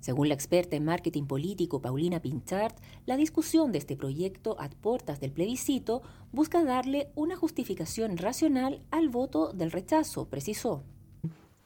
[0.00, 5.18] Según la experta en marketing político Paulina Pinchart, la discusión de este proyecto a puertas
[5.18, 10.84] del plebiscito busca darle una justificación racional al voto del rechazo, precisó.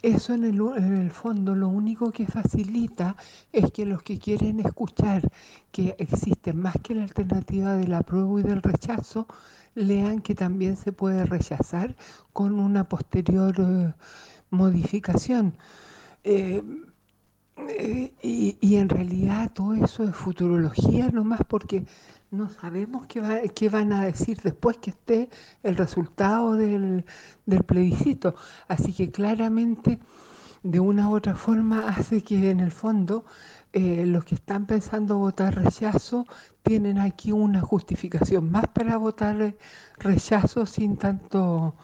[0.01, 3.15] Eso en el, en el, fondo lo único que facilita
[3.53, 5.23] es que los que quieren escuchar
[5.71, 9.29] que existe más que la alternativa del apruebo y del rechazo,
[9.75, 11.97] lean que también se puede rechazar
[12.33, 13.95] con una posterior eh,
[14.51, 15.57] modificación.
[16.25, 16.63] Eh,
[17.69, 21.85] eh, y, en realidad todo eso es futurología nomás porque
[22.31, 25.29] no sabemos qué, qué van a decir después que esté
[25.63, 27.05] el resultado del,
[27.47, 28.35] del plebiscito.
[28.69, 29.99] Así que claramente
[30.63, 33.25] de una u otra forma hace que en el fondo
[33.73, 36.27] eh, los que están pensando votar rechazo
[36.63, 39.57] tienen aquí una justificación más para votar
[39.99, 41.75] rechazo sin tanto,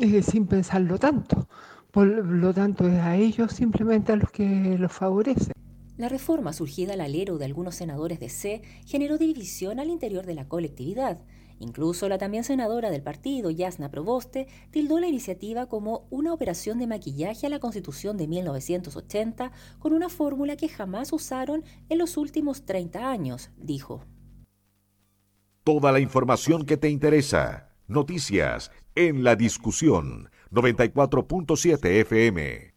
[0.00, 1.48] eh, sin pensarlo tanto.
[1.90, 5.52] Por lo tanto, es a ellos simplemente a los que los favorece.
[5.98, 10.34] La reforma surgida al alero de algunos senadores de C generó división al interior de
[10.34, 11.18] la colectividad.
[11.62, 16.88] Incluso la también senadora del partido, Yasna Proboste, tildó la iniciativa como una operación de
[16.88, 22.64] maquillaje a la Constitución de 1980 con una fórmula que jamás usaron en los últimos
[22.64, 24.04] 30 años, dijo.
[25.62, 27.68] Toda la información que te interesa.
[27.86, 32.71] Noticias en la discusión 94.7 FM.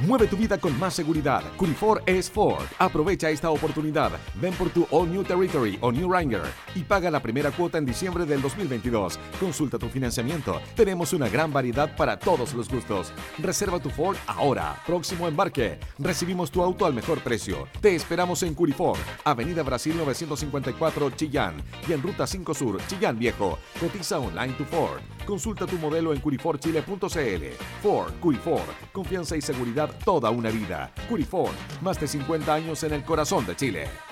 [0.00, 1.42] Mueve tu vida con más seguridad.
[1.56, 2.64] Curifor es Ford.
[2.78, 4.12] Aprovecha esta oportunidad.
[4.40, 6.42] Ven por tu All New Territory o New Ranger
[6.74, 9.18] y paga la primera cuota en diciembre del 2022.
[9.38, 10.60] Consulta tu financiamiento.
[10.74, 13.12] Tenemos una gran variedad para todos los gustos.
[13.38, 14.80] Reserva tu Ford ahora.
[14.86, 15.78] Próximo embarque.
[15.98, 17.68] Recibimos tu auto al mejor precio.
[17.80, 21.56] Te esperamos en Curifor, Avenida Brasil 954 Chillán
[21.88, 23.58] y en Ruta 5 Sur, Chillán Viejo.
[23.80, 25.00] Cotiza online tu Ford.
[25.26, 27.44] Consulta tu modelo en curiforchile.cl.
[27.82, 28.62] Ford, Curifor.
[28.92, 30.92] Confianza y seguridad toda una vida.
[31.08, 34.11] Curifor, más de 50 años en el corazón de Chile.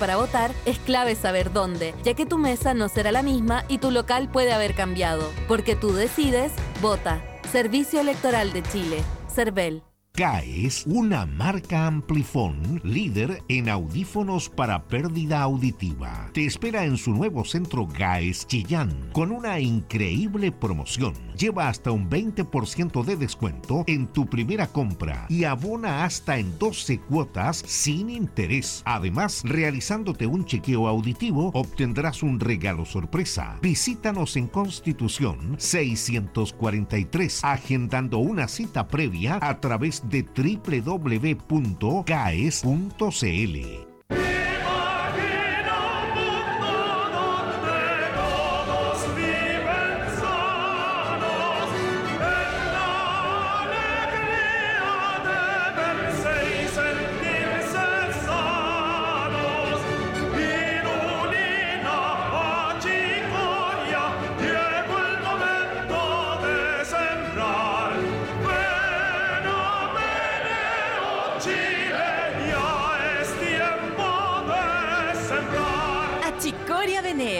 [0.01, 3.77] para votar es clave saber dónde, ya que tu mesa no será la misma y
[3.77, 5.31] tu local puede haber cambiado.
[5.47, 7.23] Porque tú decides, vota.
[7.51, 9.03] Servicio Electoral de Chile.
[9.29, 9.90] CERVEL.
[10.13, 16.29] CAES, una marca Amplifon líder en audífonos para pérdida auditiva.
[16.33, 21.13] Te espera en su nuevo centro GAES Chillán con una increíble promoción.
[21.37, 26.99] Lleva hasta un 20% de descuento en tu primera compra y abona hasta en 12
[26.99, 28.83] cuotas sin interés.
[28.85, 33.57] Además, realizándote un chequeo auditivo, obtendrás un regalo sorpresa.
[33.61, 41.41] Visítanos en Constitución 643, agendando una cita previa a través de www.caes.cl.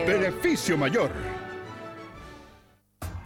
[0.08, 1.10] Beneficio mayor.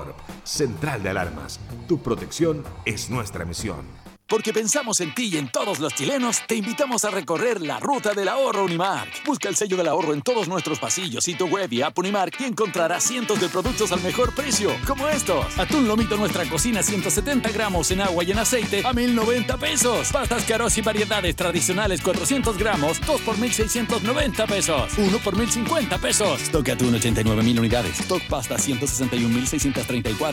[0.45, 1.61] Central de Alarmas.
[1.89, 4.04] Tu protección es nuestra misión.
[4.27, 8.15] Porque pensamos en ti y en todos los chilenos, te invitamos a recorrer la ruta
[8.15, 9.23] del ahorro Unimark.
[9.27, 12.45] Busca el sello del ahorro en todos nuestros pasillos, sitio web y app Unimark y
[12.45, 15.59] encontrarás cientos de productos al mejor precio, como estos.
[15.59, 20.11] Atún lomito nuestra cocina 170 gramos en agua y en aceite a 1090 pesos.
[20.11, 24.93] Pastas caros y variedades tradicionales 400 gramos, 2 por 1690 pesos.
[24.97, 26.41] 1 por 1050 pesos.
[26.41, 28.01] Stock atún 89 mil unidades.
[28.01, 29.29] Stock pasta 161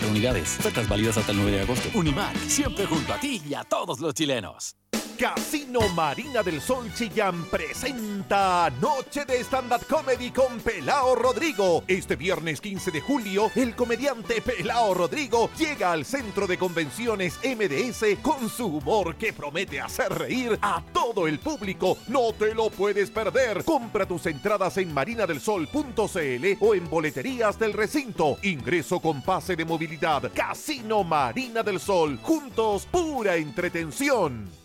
[0.10, 0.60] unidades.
[0.60, 1.90] Ofertas válidas hasta el 9 de agosto.
[1.94, 4.76] Unimark, siempre junto a ti y a todos todos los chilenos.
[5.22, 11.84] Casino Marina del Sol Chillán presenta Noche de Stand-Up Comedy con Pelao Rodrigo.
[11.88, 18.20] Este viernes 15 de julio, el comediante Pelao Rodrigo llega al centro de convenciones MDS
[18.24, 22.00] con su humor que promete hacer reír a todo el público.
[22.08, 23.64] No te lo puedes perder.
[23.64, 28.40] Compra tus entradas en marinadelsol.cl o en boleterías del recinto.
[28.42, 30.32] Ingreso con pase de movilidad.
[30.34, 32.18] Casino Marina del Sol.
[32.24, 34.61] Juntos, pura entretención.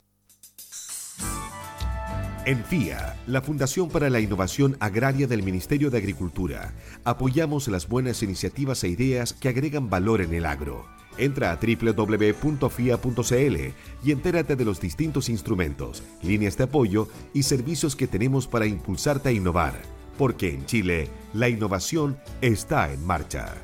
[2.47, 8.23] En FIA, la Fundación para la Innovación Agraria del Ministerio de Agricultura, apoyamos las buenas
[8.23, 10.87] iniciativas e ideas que agregan valor en el agro.
[11.19, 13.57] Entra a www.fia.cl
[14.05, 19.31] y entérate de los distintos instrumentos, líneas de apoyo y servicios que tenemos para impulsarte
[19.31, 19.75] a innovar,
[20.17, 23.57] porque en Chile la innovación está en marcha.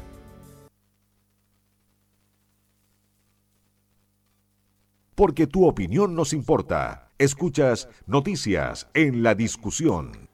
[5.14, 7.11] Porque tu opinión nos importa.
[7.22, 10.28] Escuchas Noticias en la Discusión.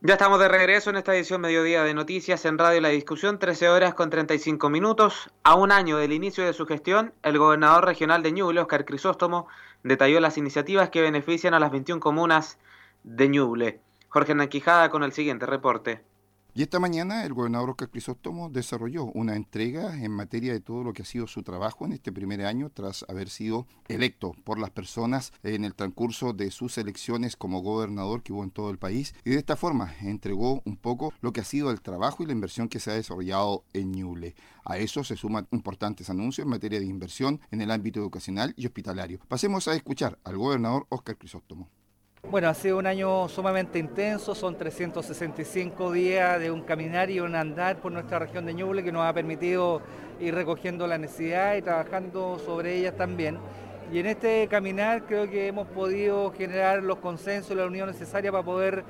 [0.00, 3.68] Ya estamos de regreso en esta edición mediodía de Noticias en Radio La Discusión, 13
[3.68, 5.30] horas con 35 minutos.
[5.44, 9.46] A un año del inicio de su gestión, el gobernador regional de Ñuble, Oscar Crisóstomo,
[9.84, 12.58] detalló las iniciativas que benefician a las 21 comunas
[13.04, 13.80] de Ñuble.
[14.08, 16.02] Jorge Nanquijada con el siguiente reporte.
[16.56, 20.94] Y esta mañana el gobernador Oscar Crisóstomo desarrolló una entrega en materia de todo lo
[20.94, 24.70] que ha sido su trabajo en este primer año tras haber sido electo por las
[24.70, 29.14] personas en el transcurso de sus elecciones como gobernador que hubo en todo el país.
[29.22, 32.32] Y de esta forma entregó un poco lo que ha sido el trabajo y la
[32.32, 34.34] inversión que se ha desarrollado en Ñuble.
[34.64, 38.64] A eso se suman importantes anuncios en materia de inversión en el ámbito educacional y
[38.64, 39.20] hospitalario.
[39.28, 41.68] Pasemos a escuchar al gobernador Oscar Crisóstomo.
[42.28, 47.36] Bueno, ha sido un año sumamente intenso, son 365 días de un caminar y un
[47.36, 49.80] andar por nuestra región de Ñuble que nos ha permitido
[50.18, 53.38] ir recogiendo la necesidad y trabajando sobre ellas también.
[53.92, 58.32] Y en este caminar creo que hemos podido generar los consensos y la unión necesaria
[58.32, 58.82] para poder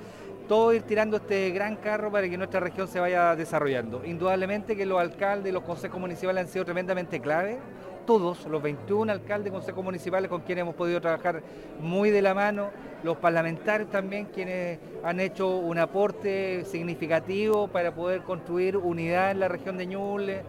[0.48, 4.02] todo ir tirando este gran carro para que nuestra región se vaya desarrollando.
[4.02, 7.58] Indudablemente que los alcaldes y los consejos municipales han sido tremendamente clave
[8.06, 11.42] todos, los 21 alcaldes consejos municipales con quienes hemos podido trabajar
[11.80, 12.70] muy de la mano,
[13.02, 19.48] los parlamentarios también quienes han hecho un aporte significativo para poder construir unidad en la
[19.48, 20.42] región de Ñuble.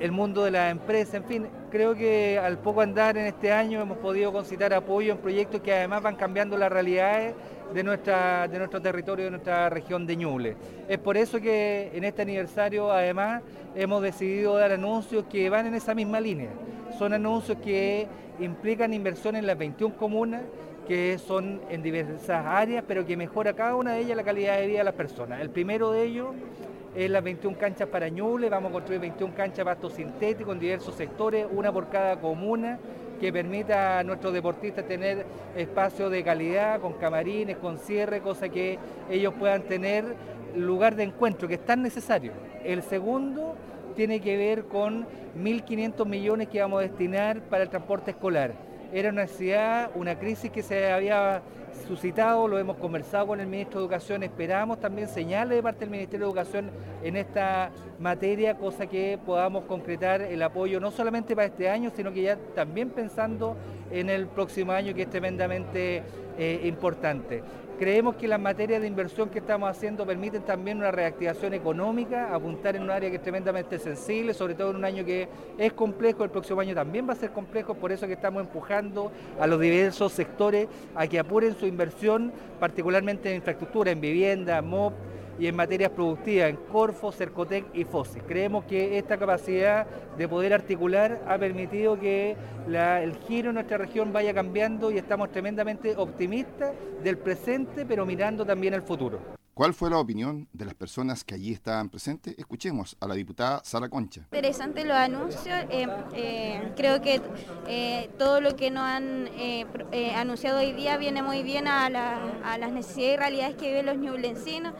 [0.00, 3.80] el mundo de la empresa, en fin, creo que al poco andar en este año
[3.80, 7.34] hemos podido concitar apoyo en proyectos que además van cambiando las realidades
[7.74, 10.56] de, nuestra, de nuestro territorio, de nuestra región de Ñuble.
[10.88, 13.42] Es por eso que en este aniversario además
[13.74, 16.50] hemos decidido dar anuncios que van en esa misma línea.
[16.98, 18.06] Son anuncios que
[18.38, 20.42] implican inversión en las 21 comunas,
[20.86, 24.66] que son en diversas áreas, pero que mejora cada una de ellas la calidad de
[24.68, 25.40] vida de las personas.
[25.40, 26.28] El primero de ellos
[26.94, 30.60] es las 21 canchas para Ñuble, vamos a construir 21 canchas de pasto sintético en
[30.60, 32.78] diversos sectores, una por cada comuna,
[33.20, 35.24] que permita a nuestros deportistas tener
[35.56, 38.78] espacios de calidad, con camarines, con cierre, cosa que
[39.10, 40.04] ellos puedan tener
[40.56, 42.32] lugar de encuentro, que es tan necesario.
[42.64, 43.54] El segundo
[43.94, 45.06] tiene que ver con
[45.38, 48.52] 1.500 millones que vamos a destinar para el transporte escolar.
[48.92, 51.42] Era una necesidad, una crisis que se había
[51.86, 55.90] suscitado, lo hemos conversado con el ministro de Educación, esperamos también señales de parte del
[55.90, 56.70] Ministerio de Educación
[57.02, 62.12] en esta materia, cosa que podamos concretar el apoyo no solamente para este año, sino
[62.12, 63.56] que ya también pensando
[63.90, 66.02] en el próximo año, que es tremendamente
[66.38, 67.42] eh, importante.
[67.78, 72.76] Creemos que las materias de inversión que estamos haciendo permiten también una reactivación económica, apuntar
[72.76, 76.22] en un área que es tremendamente sensible, sobre todo en un año que es complejo,
[76.22, 79.10] el próximo año también va a ser complejo, por eso que estamos empujando
[79.40, 84.94] a los diversos sectores a que apuren su inversión, particularmente en infraestructura, en vivienda, MOP,
[85.38, 88.20] y en materias productivas, en Corfo, Cercotec y FOSE.
[88.20, 92.36] Creemos que esta capacidad de poder articular ha permitido que
[92.68, 96.72] el giro en nuestra región vaya cambiando y estamos tremendamente optimistas
[97.02, 99.18] del presente, pero mirando también el futuro.
[99.54, 102.34] ¿Cuál fue la opinión de las personas que allí estaban presentes?
[102.36, 104.22] Escuchemos a la diputada Sara Concha.
[104.32, 105.54] Interesante los anuncios.
[105.70, 107.20] Eh, eh, creo que
[107.68, 109.28] eh, todo lo que nos han
[110.16, 113.96] anunciado hoy día viene muy bien a, a, las necesidades y realidades que viven los
[113.96, 114.74] ñublencinos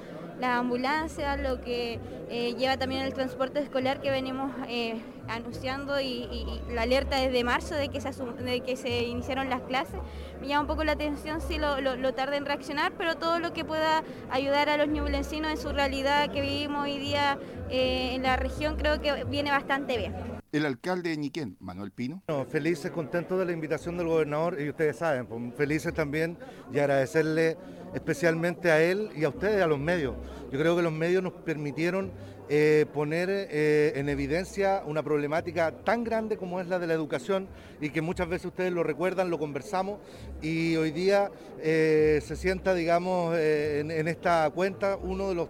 [0.44, 6.44] la ambulancia, lo que eh, lleva también el transporte escolar que venimos eh, anunciando y,
[6.70, 10.00] la alerta desde marzo de que, se de que se iniciaron las clases.
[10.40, 13.54] Me llama un poco la atención si lo, lo, tarda en reaccionar, pero todo lo
[13.54, 17.38] que pueda ayudar a los ñublencinos en su realidad que vivimos hoy día
[17.70, 20.14] eh, en la región creo que viene bastante bien.
[20.52, 22.22] El alcalde de Ñiquén, Manuel Pino.
[22.48, 26.38] felices, contentos de la invitación del gobernador y ustedes saben, pues, felices también
[26.72, 27.56] y agradecerle
[27.94, 30.14] especialmente a él y a ustedes, a los medios.
[30.52, 32.12] Yo creo que los medios nos permitieron
[32.48, 37.48] eh, poner eh, en evidencia una problemática tan grande como es la de la educación
[37.80, 39.98] y que muchas veces ustedes lo recuerdan, lo conversamos
[40.42, 41.30] y hoy día
[41.62, 45.48] eh, se sienta, digamos, en, en esta cuenta uno de los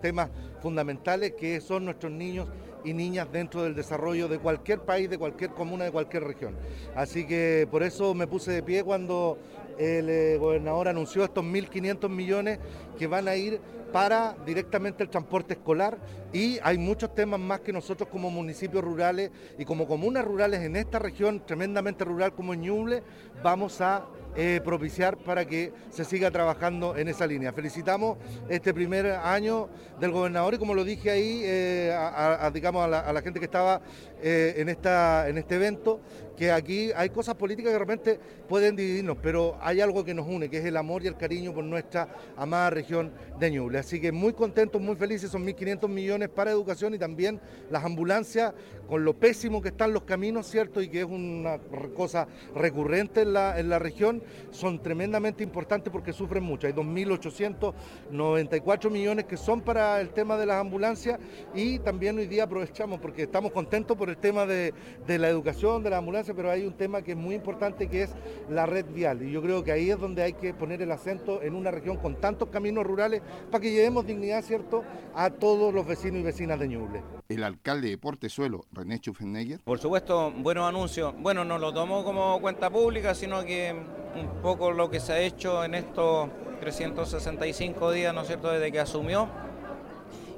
[0.00, 0.30] temas
[0.62, 2.48] fundamentales que son nuestros niños
[2.84, 6.56] y niñas dentro del desarrollo de cualquier país, de cualquier comuna, de cualquier región.
[6.94, 9.38] Así que por eso me puse de pie cuando
[9.80, 12.58] el eh, gobernador anunció estos 1.500 millones
[12.98, 13.60] que van a ir
[13.92, 15.98] para directamente el transporte escolar
[16.32, 20.76] y hay muchos temas más que nosotros como municipios rurales y como comunas rurales en
[20.76, 23.02] esta región tremendamente rural como Ñuble
[23.42, 24.04] vamos a
[24.36, 27.52] eh, propiciar para que se siga trabajando en esa línea.
[27.52, 28.18] Felicitamos
[28.48, 29.68] este primer año
[29.98, 33.80] del gobernador y como lo dije ahí, eh, a, digamos a la, gente que estaba
[34.22, 36.00] en, esta, en este evento,
[36.40, 38.18] que aquí hay cosas políticas que realmente
[38.48, 41.52] pueden dividirnos, pero hay algo que nos une, que es el amor y el cariño
[41.52, 43.78] por nuestra amada región de Ñuble.
[43.78, 48.54] Así que muy contentos, muy felices, son 1.500 millones para educación y también las ambulancias,
[48.88, 50.80] con lo pésimo que están los caminos, ¿cierto?
[50.80, 51.58] Y que es una
[51.94, 56.66] cosa recurrente en la, en la región, son tremendamente importantes porque sufren mucho.
[56.66, 61.20] Hay 2.894 millones que son para el tema de las ambulancias
[61.54, 64.72] y también hoy día aprovechamos porque estamos contentos por el tema de,
[65.06, 65.98] de la educación, de la
[66.34, 68.10] pero hay un tema que es muy importante que es
[68.48, 69.22] la red vial.
[69.22, 71.96] Y yo creo que ahí es donde hay que poner el acento en una región
[71.96, 76.58] con tantos caminos rurales para que llevemos dignidad, ¿cierto?, a todos los vecinos y vecinas
[76.58, 77.02] de Ñuble.
[77.28, 79.60] El alcalde de Portezuelo, René Schuffenegger.
[79.60, 81.14] Por supuesto, buenos anuncios.
[81.18, 83.74] Bueno, no lo tomo como cuenta pública, sino que
[84.14, 86.28] un poco lo que se ha hecho en estos
[86.60, 89.28] 365 días, ¿no es cierto?, desde que asumió.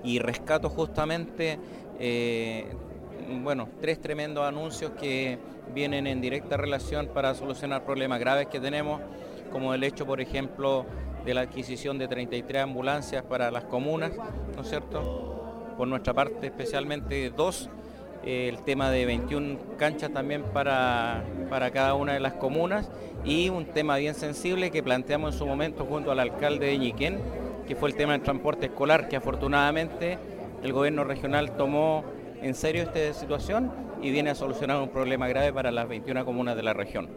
[0.05, 1.59] Y rescato justamente,
[1.99, 2.66] eh,
[3.43, 5.38] bueno, tres tremendos anuncios que
[5.74, 9.00] vienen en directa relación para solucionar problemas graves que tenemos,
[9.50, 10.86] como el hecho, por ejemplo,
[11.24, 14.12] de la adquisición de 33 ambulancias para las comunas,
[14.56, 15.74] ¿no es cierto?
[15.76, 17.70] Por nuestra parte, especialmente dos,
[18.24, 22.90] eh, el tema de 21 canchas también para, para cada una de las comunas
[23.24, 27.20] y un tema bien sensible que planteamos en su momento junto al alcalde de Ñiquén,
[27.66, 30.18] que fue el tema del transporte escolar, que afortunadamente
[30.62, 32.04] el gobierno regional tomó
[32.40, 33.72] en serio esta situación
[34.03, 37.09] y viene a solucionar un problema grave para las 21 comunas de la región.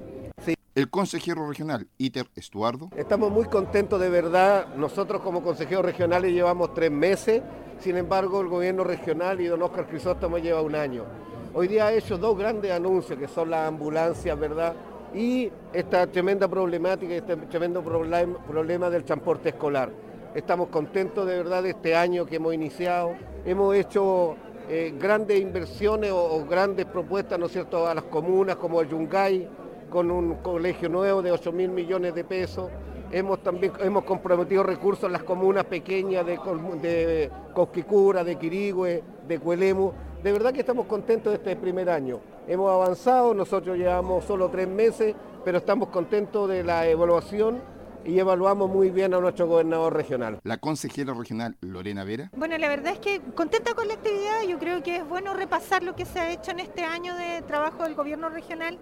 [0.75, 2.89] El consejero regional, Iter Estuardo.
[2.97, 4.75] Estamos muy contentos de verdad.
[4.75, 7.41] Nosotros como consejeros regionales llevamos tres meses,
[7.79, 11.05] sin embargo el gobierno regional y don Oscar Crisóstomo lleva un año.
[11.53, 14.75] Hoy día ha hecho dos grandes anuncios, que son las ambulancias, ¿verdad?
[15.13, 19.89] Y esta tremenda problemática, este tremendo problema del transporte escolar.
[20.35, 23.15] Estamos contentos de verdad de este año que hemos iniciado.
[23.45, 24.35] Hemos hecho
[24.69, 29.47] eh, grandes inversiones o, grandes propuestas, ¿no es cierto?, a las comunas como Yungay,
[29.89, 32.69] con un colegio nuevo de 8 mil millones de pesos.
[33.11, 36.39] Hemos también hemos comprometido recursos en las comunas pequeñas de,
[36.81, 39.91] de Cosquicura, de Quirigüe, de Cuelemu.
[40.23, 42.19] De verdad que estamos contentos de este primer año.
[42.47, 47.74] Hemos avanzado, nosotros llevamos solo tres meses, pero estamos contentos de la evaluación
[48.05, 50.39] y evaluamos muy bien a nuestro gobernador regional.
[50.43, 52.29] La consejera regional Lorena Vera.
[52.35, 55.83] Bueno, la verdad es que contenta con la actividad, yo creo que es bueno repasar
[55.83, 58.79] lo que se ha hecho en este año de trabajo del gobierno regional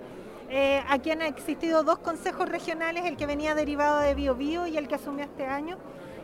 [0.55, 4.77] eh, aquí han existido dos consejos regionales, el que venía derivado de Bio, Bio y
[4.77, 5.79] el que asumió este año.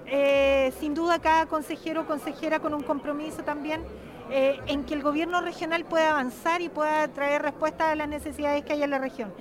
[0.05, 3.81] Eh, sin duda cada consejero o consejera con un compromiso también
[4.29, 8.63] eh, en que el gobierno regional pueda avanzar y pueda traer respuestas a las necesidades
[8.63, 9.33] que hay en la región.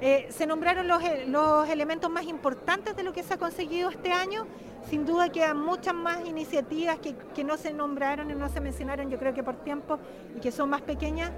[0.00, 4.46] Se nombraron los, elementos más importantes de lo que se ha conseguido este año.
[4.88, 9.10] Sin duda quedan muchas más iniciativas que, que no se nombraron y no se mencionaron,
[9.10, 9.98] yo creo que por tiempo,
[10.36, 11.30] y que son más pequeñas,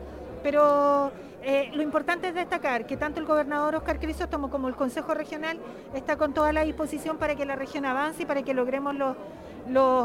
[0.43, 1.11] pero
[1.43, 5.59] eh, lo importante es destacar que tanto el gobernador Oscar Crisóstomo como el Consejo Regional
[5.95, 9.17] está con toda la disposición para que la región avance y para que logremos los,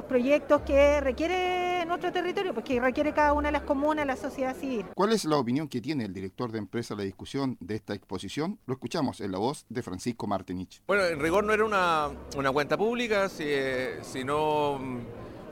[0.07, 4.55] proyectos que requiere nuestro territorio, pues que requiere cada una de las comunas, la sociedad
[4.55, 4.85] civil.
[4.95, 8.59] ¿Cuál es la opinión que tiene el director de empresa la discusión de esta exposición?
[8.65, 10.81] Lo escuchamos en la voz de Francisco Martinich.
[10.87, 14.79] Bueno, en rigor no era una, cuenta pública, sino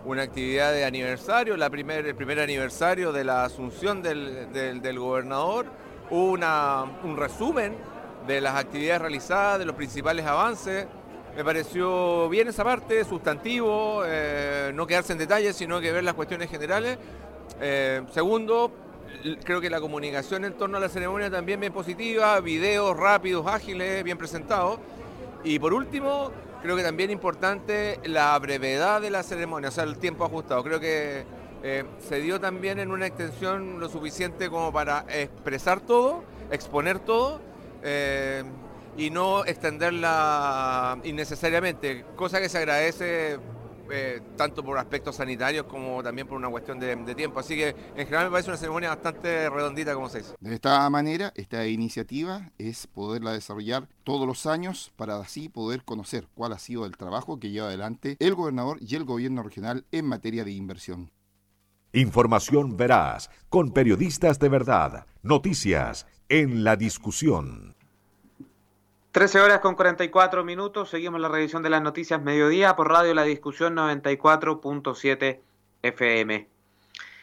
[0.05, 5.67] una actividad de aniversario, la primer, el primer aniversario de la asunción del, gobernador,
[6.09, 7.75] una, un resumen
[8.27, 10.87] de las actividades realizadas, de los principales avances.
[11.35, 16.13] Me pareció bien esa parte, sustantivo, eh, no quedarse en detalles, sino que ver las
[16.13, 16.99] cuestiones generales.
[17.59, 18.71] Eh, segundo,
[19.43, 24.03] creo que la comunicación en torno a la ceremonia también bien positiva, videos rápidos, ágiles,
[24.03, 24.77] bien presentados.
[25.43, 26.31] Y por último,
[26.61, 30.63] creo que también importante la brevedad de la ceremonia, o sea, el tiempo ajustado.
[30.63, 31.23] Creo que
[31.63, 37.41] eh, se dio también en una extensión lo suficiente como para expresar todo, exponer todo.
[38.97, 43.39] Y no extenderla innecesariamente, cosa que se agradece
[43.91, 47.39] eh, tanto por aspectos sanitarios como también por una cuestión de, tiempo.
[47.39, 50.35] Así que en general me parece una ceremonia bastante redondita, como se dice.
[50.39, 56.27] De esta manera, esta iniciativa es poderla desarrollar todos los años para así poder conocer
[56.33, 60.05] cuál ha sido el trabajo que lleva adelante el gobernador y el gobierno regional en
[60.05, 61.11] materia de inversión.
[61.91, 67.72] Información veraz, con periodistas de verdad, noticias en la discusión.
[69.13, 73.21] 13 horas con 44 minutos, seguimos la revisión de las noticias mediodía por Radio La
[73.21, 75.39] Discusión 94.7
[75.83, 76.47] FM.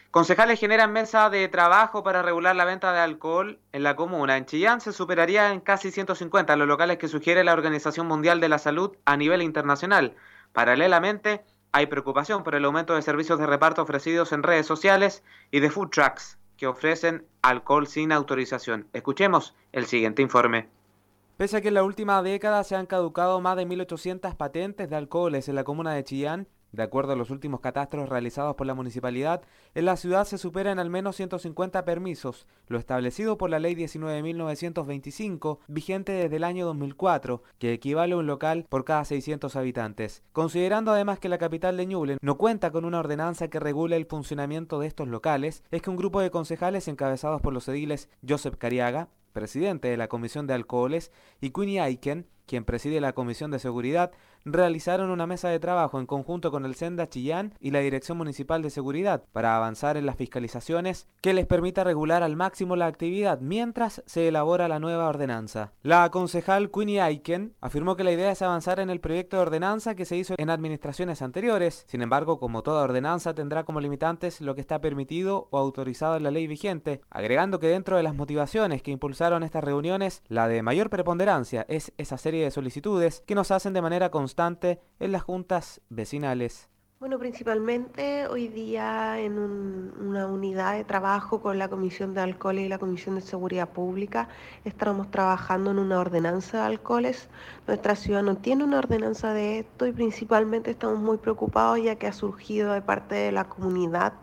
[0.09, 4.37] Concejales generan mesa de trabajo para regular la venta de alcohol en la comuna.
[4.37, 8.47] En Chillán se superaría en casi 150 los locales que sugiere la Organización Mundial de
[8.47, 10.15] la Salud a nivel internacional.
[10.53, 15.59] Paralelamente, hay preocupación por el aumento de servicios de reparto ofrecidos en redes sociales y
[15.59, 18.87] de food trucks que ofrecen alcohol sin autorización.
[18.93, 20.69] Escuchemos el siguiente informe.
[21.41, 24.95] Pese a que en la última década se han caducado más de 1.800 patentes de
[24.95, 28.75] alcoholes en la comuna de Chillán, de acuerdo a los últimos catastros realizados por la
[28.75, 29.41] municipalidad,
[29.73, 35.57] en la ciudad se superan al menos 150 permisos, lo establecido por la Ley 19.925,
[35.67, 40.21] vigente desde el año 2004, que equivale a un local por cada 600 habitantes.
[40.33, 44.05] Considerando además que la capital de Ñuble no cuenta con una ordenanza que regule el
[44.05, 48.57] funcionamiento de estos locales, es que un grupo de concejales encabezados por los ediles Joseph
[48.59, 53.59] Cariaga, presidente de la Comisión de Alcoholes, y Queenie Aiken, quien preside la Comisión de
[53.59, 54.11] Seguridad,
[54.45, 58.61] realizaron una mesa de trabajo en conjunto con el Senda Chillán y la Dirección Municipal
[58.61, 63.39] de Seguridad para avanzar en las fiscalizaciones que les permita regular al máximo la actividad
[63.39, 65.73] mientras se elabora la nueva ordenanza.
[65.83, 69.95] La concejal Queenie Aiken afirmó que la idea es avanzar en el proyecto de ordenanza
[69.95, 71.85] que se hizo en administraciones anteriores.
[71.87, 76.23] Sin embargo, como toda ordenanza tendrá como limitantes lo que está permitido o autorizado en
[76.23, 80.63] la ley vigente, agregando que dentro de las motivaciones que impulsaron estas reuniones, la de
[80.63, 84.30] mayor preponderancia es esa serie de solicitudes que nos hacen de manera constante
[84.99, 86.69] en las juntas vecinales.
[86.99, 92.69] Bueno, principalmente hoy día en una unidad de trabajo con la Comisión de Alcoholes y
[92.69, 94.29] la Comisión de Seguridad Pública
[94.65, 97.27] estamos trabajando en una ordenanza de alcoholes.
[97.67, 102.07] Nuestra ciudad no tiene una ordenanza de esto y principalmente estamos muy preocupados ya que
[102.07, 104.13] ha surgido de parte de la comunidad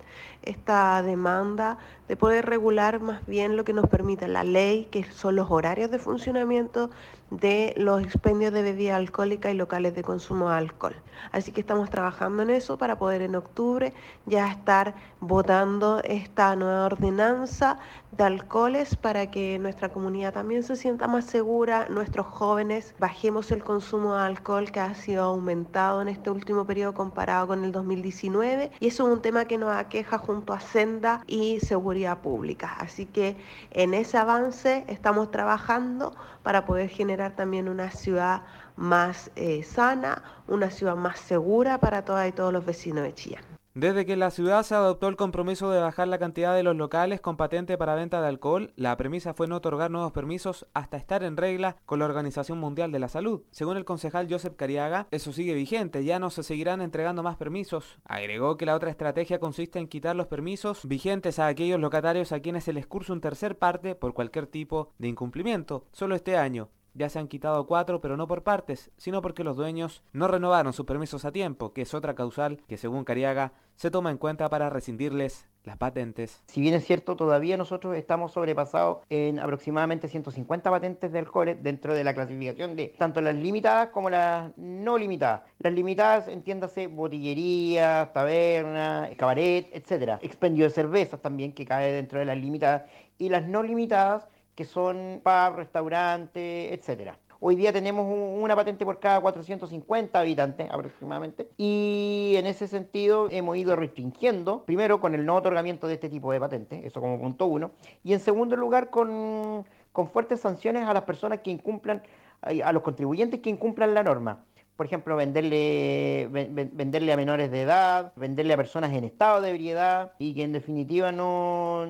[0.43, 1.79] esta demanda
[2.09, 5.91] de poder regular más bien lo que nos permite la ley, que son los horarios
[5.91, 6.91] de funcionamiento
[7.31, 10.97] de los expendios de bebida alcohólica y locales de consumo de alcohol.
[11.31, 13.93] Así que estamos trabajando en eso para poder en octubre
[14.25, 17.79] ya estar votando esta nueva ordenanza
[18.13, 23.63] de alcoholes para que nuestra comunidad también se sienta más segura, nuestros jóvenes bajemos el
[23.63, 28.71] consumo de alcohol que ha sido aumentado en este último periodo comparado con el 2019
[28.81, 32.77] y eso es un tema que nos aqueja junto a Senda y Seguridad Pública.
[32.79, 33.37] Así que
[33.71, 38.43] en ese avance estamos trabajando para poder generar también una ciudad
[38.77, 43.58] más eh, sana, una ciudad más segura para todas y todos los vecinos de Chillán.
[43.75, 47.21] Desde que la ciudad se adoptó el compromiso de bajar la cantidad de los locales
[47.21, 51.23] con patente para venta de alcohol, la premisa fue no otorgar nuevos permisos hasta estar
[51.23, 53.43] en regla con la Organización Mundial de la Salud.
[53.53, 58.01] Según el concejal Joseph Cariaga, eso sigue vigente, ya no se seguirán entregando más permisos.
[58.05, 62.41] Agregó que la otra estrategia consiste en quitar los permisos vigentes a aquellos locatarios a
[62.41, 65.85] quienes se les cursa un tercer parte por cualquier tipo de incumplimiento.
[65.93, 69.57] Solo este año, ya se han quitado cuatro, pero no por partes, sino porque los
[69.57, 73.91] dueños no renovaron sus permisos a tiempo, que es otra causal que según Cariaga se
[73.91, 76.43] toma en cuenta para rescindirles las patentes.
[76.49, 81.95] Si bien es cierto, todavía nosotros estamos sobrepasados en aproximadamente 150 patentes de alcoholes dentro
[81.95, 85.43] de la clasificación de tanto las limitadas como las no limitadas.
[85.59, 90.19] Las limitadas, entiéndase, botillería, taberna, cabaret, etcétera.
[90.23, 92.85] Expendio de cervezas también, que cae dentro de las limitadas.
[93.19, 94.27] Y las no limitadas,
[94.59, 97.17] que son pub, restaurante, etcétera.
[97.39, 103.57] Hoy día tenemos una patente por cada 450 habitantes aproximadamente y en ese sentido hemos
[103.57, 107.47] ido restringiendo, primero con el no otorgamiento de este tipo de patentes, eso como punto
[107.47, 107.71] uno,
[108.03, 112.03] y en segundo lugar con, con fuertes sanciones a las personas que incumplan,
[112.43, 114.45] a los contribuyentes que incumplan la norma
[114.79, 120.13] por ejemplo, venderle, venderle a menores de edad, venderle a personas en estado de ebriedad
[120.21, 121.85] y que en definitiva no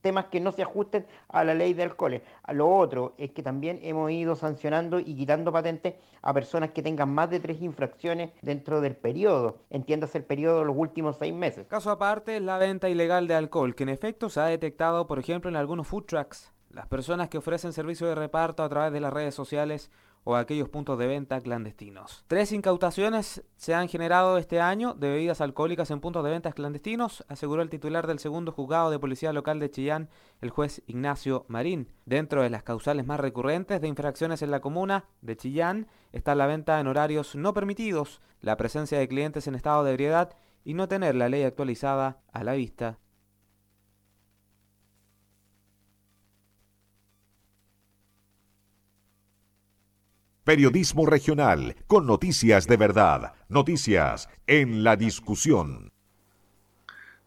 [0.00, 2.22] temas que no se ajusten a la ley de alcoholes.
[2.48, 7.12] Lo otro es que también hemos ido sancionando y quitando patentes a personas que tengan
[7.12, 11.66] más de tres infracciones dentro del periodo, entiéndase el periodo de los últimos seis meses.
[11.66, 15.18] Caso aparte es la venta ilegal de alcohol, que en efecto se ha detectado, por
[15.18, 16.50] ejemplo, en algunos food trucks.
[16.70, 19.90] Las personas que ofrecen servicio de reparto a través de las redes sociales
[20.24, 22.24] o aquellos puntos de venta clandestinos.
[22.28, 27.24] Tres incautaciones se han generado este año de bebidas alcohólicas en puntos de ventas clandestinos,
[27.28, 30.08] aseguró el titular del segundo juzgado de policía local de Chillán,
[30.40, 31.88] el juez Ignacio Marín.
[32.06, 36.46] Dentro de las causales más recurrentes de infracciones en la comuna de Chillán está la
[36.46, 40.88] venta en horarios no permitidos, la presencia de clientes en estado de ebriedad y no
[40.88, 42.98] tener la ley actualizada a la vista
[50.44, 55.92] Periodismo regional, con noticias de verdad, noticias en la discusión.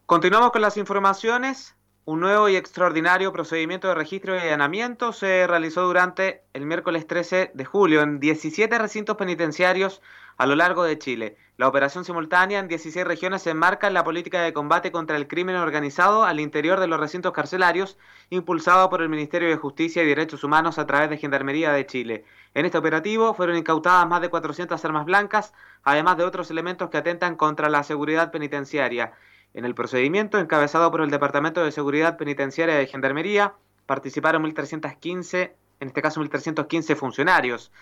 [0.04, 1.75] Continuamos con las informaciones.
[2.08, 7.50] Un nuevo y extraordinario procedimiento de registro y allanamiento se realizó durante el miércoles 13
[7.52, 10.00] de julio en 17 recintos penitenciarios
[10.36, 11.36] a lo largo de Chile.
[11.56, 15.26] La operación simultánea en 16 regiones se enmarca en la política de combate contra el
[15.26, 17.98] crimen organizado al interior de los recintos carcelarios,
[18.30, 22.24] impulsado por el Ministerio de Justicia y Derechos Humanos a través de Gendarmería de Chile.
[22.54, 25.52] En este operativo fueron incautadas más de 400 armas blancas,
[25.82, 29.12] además de otros elementos que atentan contra la seguridad penitenciaria.
[29.56, 33.54] En el procedimiento, encabezado por el Departamento de Seguridad Penitenciaria de Gendarmería,
[33.86, 37.72] participaron 1.315, en este caso 1.315 funcionarios.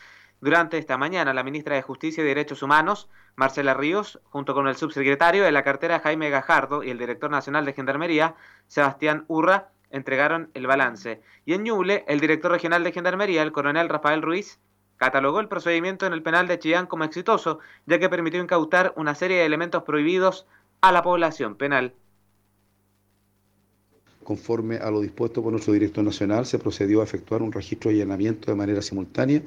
[0.41, 4.77] Durante esta mañana, la ministra de Justicia y Derechos Humanos, Marcela Ríos, junto con el
[4.77, 8.37] subsecretario de la cartera Jaime Gajardo y el director nacional de Gendarmería,
[8.68, 11.22] Sebastián Urra, entregaron el balance.
[11.45, 14.61] Y en Ñuble, el director regional de Gendarmería, el coronel Rafael Ruiz,
[14.97, 19.16] catalogó el procedimiento en el penal de Chillán como exitoso, ya que permitió incautar una
[19.16, 20.47] serie de elementos prohibidos
[20.85, 21.95] a la población penal.
[24.22, 27.97] Conforme a lo dispuesto por nuestro director nacional, se procedió a efectuar un registro de
[27.97, 29.41] allanamiento de manera simultánea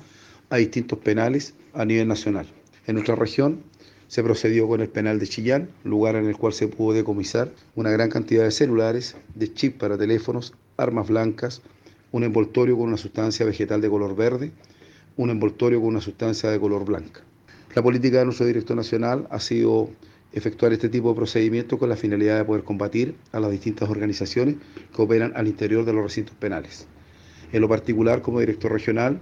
[0.50, 2.48] a distintos penales a nivel nacional.
[2.88, 3.62] En nuestra región
[4.08, 7.92] se procedió con el penal de Chillán, lugar en el cual se pudo decomisar una
[7.92, 11.62] gran cantidad de celulares, de chips para teléfonos, armas blancas,
[12.12, 14.54] un envoltorio con una sustancia vegetal de color verde,
[15.18, 17.22] un envoltorio con una sustancia de color blanca.
[17.76, 19.92] La política de nuestro director nacional ha sido
[20.34, 24.56] efectuar este tipo de procedimientos con la finalidad de poder combatir a las distintas organizaciones
[24.96, 26.88] que operan al interior de los recintos penales.
[27.52, 29.20] En lo particular, como director regional,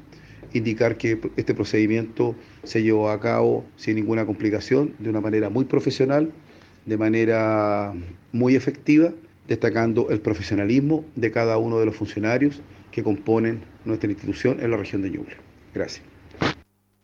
[0.54, 5.66] indicar que este procedimiento se llevó a cabo sin ninguna complicación, de una manera muy
[5.66, 6.32] profesional,
[6.86, 7.94] de manera
[8.32, 9.12] muy efectiva,
[9.48, 14.78] destacando el profesionalismo de cada uno de los funcionarios que componen nuestra institución en la
[14.78, 15.36] región de Ñuble.
[15.74, 16.15] Gracias.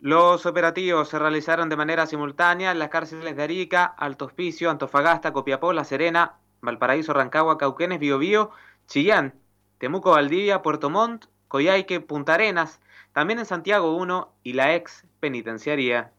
[0.02, 5.32] Los operativos se realizaron de manera simultánea en las cárceles de Arica, Alto Hospicio, Antofagasta,
[5.32, 8.50] Copiapó, La Serena, Valparaíso, Rancagua, Cauquenes, Biobío,
[8.88, 9.36] Chillán,
[9.78, 12.80] Temuco, Valdivia, Puerto Montt, Coyhaique, Punta Arenas,
[13.14, 16.12] también en Santiago 1 y la ex penitenciaría.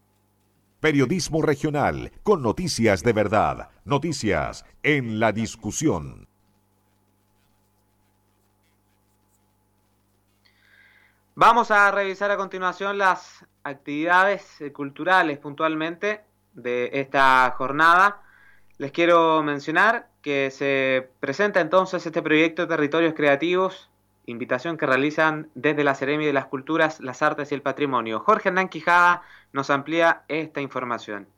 [0.79, 6.29] Periodismo regional con noticias de verdad, noticias en la discusión.
[11.35, 16.21] Vamos a revisar a continuación las actividades culturales puntualmente
[16.53, 18.21] de esta jornada.
[18.77, 23.89] Les quiero mencionar que se presenta entonces este proyecto Territorios Creativos,
[24.27, 28.21] invitación que realizan desde la Seremi de las Culturas, las Artes y el Patrimonio.
[28.21, 29.23] Jorge Hernán Quijada
[29.55, 31.29] nos amplía esta información.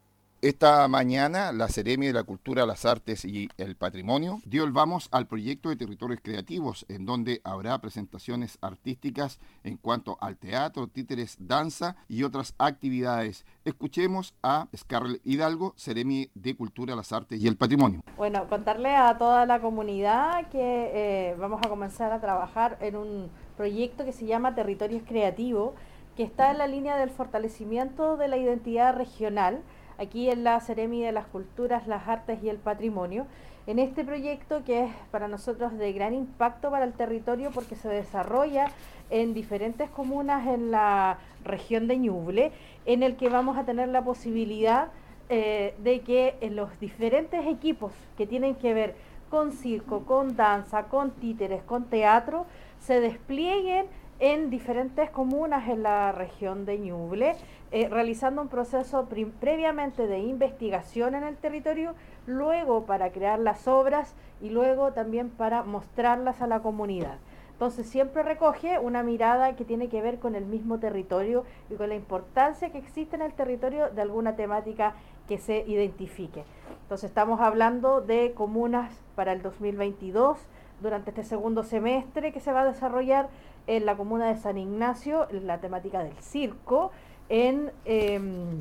[0.44, 5.08] Esta mañana, la Seremi de la Cultura, las Artes y el Patrimonio dio el vamos
[5.10, 11.38] al proyecto de territorios creativos, en donde habrá presentaciones artísticas en cuanto al teatro, títeres,
[11.40, 13.46] danza y otras actividades.
[13.64, 18.02] Escuchemos a Scarlett Hidalgo, Seremi de Cultura, las Artes y el Patrimonio.
[18.18, 23.30] Bueno, contarle a toda la comunidad que eh, vamos a comenzar a trabajar en un
[23.56, 25.72] proyecto que se llama Territorios Creativos,
[26.18, 29.62] que está en la línea del fortalecimiento de la identidad regional
[29.98, 33.26] aquí en la Ceremi de las Culturas, las Artes y el Patrimonio,
[33.66, 37.88] en este proyecto que es para nosotros de gran impacto para el territorio porque se
[37.88, 38.66] desarrolla
[39.10, 42.52] en diferentes comunas en la región de Ñuble,
[42.84, 44.88] en el que vamos a tener la posibilidad
[45.30, 48.94] eh, de que los diferentes equipos que tienen que ver
[49.30, 52.46] con circo, con danza, con títeres, con teatro,
[52.78, 53.86] se desplieguen
[54.20, 57.34] en diferentes comunas en la región de Ñuble,
[57.72, 59.08] eh, realizando un proceso
[59.40, 61.94] previamente de investigación en el territorio,
[62.26, 67.18] luego para crear las obras y luego también para mostrarlas a la comunidad.
[67.52, 71.88] Entonces siempre recoge una mirada que tiene que ver con el mismo territorio y con
[71.88, 74.94] la importancia que existe en el territorio de alguna temática
[75.28, 76.44] que se identifique.
[76.82, 80.38] Entonces estamos hablando de comunas para el 2022,
[80.80, 83.28] durante este segundo semestre que se va a desarrollar
[83.66, 86.90] en la comuna de San Ignacio, la temática del circo,
[87.28, 88.58] en em,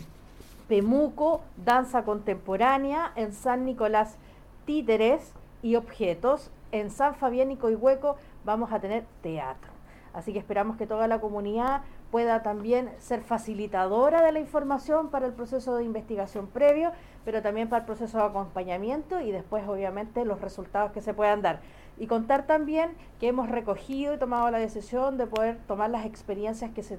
[0.67, 4.17] Pemuco, danza contemporánea, en San Nicolás,
[4.65, 9.71] títeres y objetos, en San Fabián y Coihueco vamos a tener teatro.
[10.13, 11.81] Así que esperamos que toda la comunidad
[12.11, 16.91] pueda también ser facilitadora de la información para el proceso de investigación previo,
[17.25, 21.41] pero también para el proceso de acompañamiento y después obviamente los resultados que se puedan
[21.41, 21.61] dar.
[21.97, 26.71] Y contar también que hemos recogido y tomado la decisión de poder tomar las experiencias
[26.71, 26.97] que se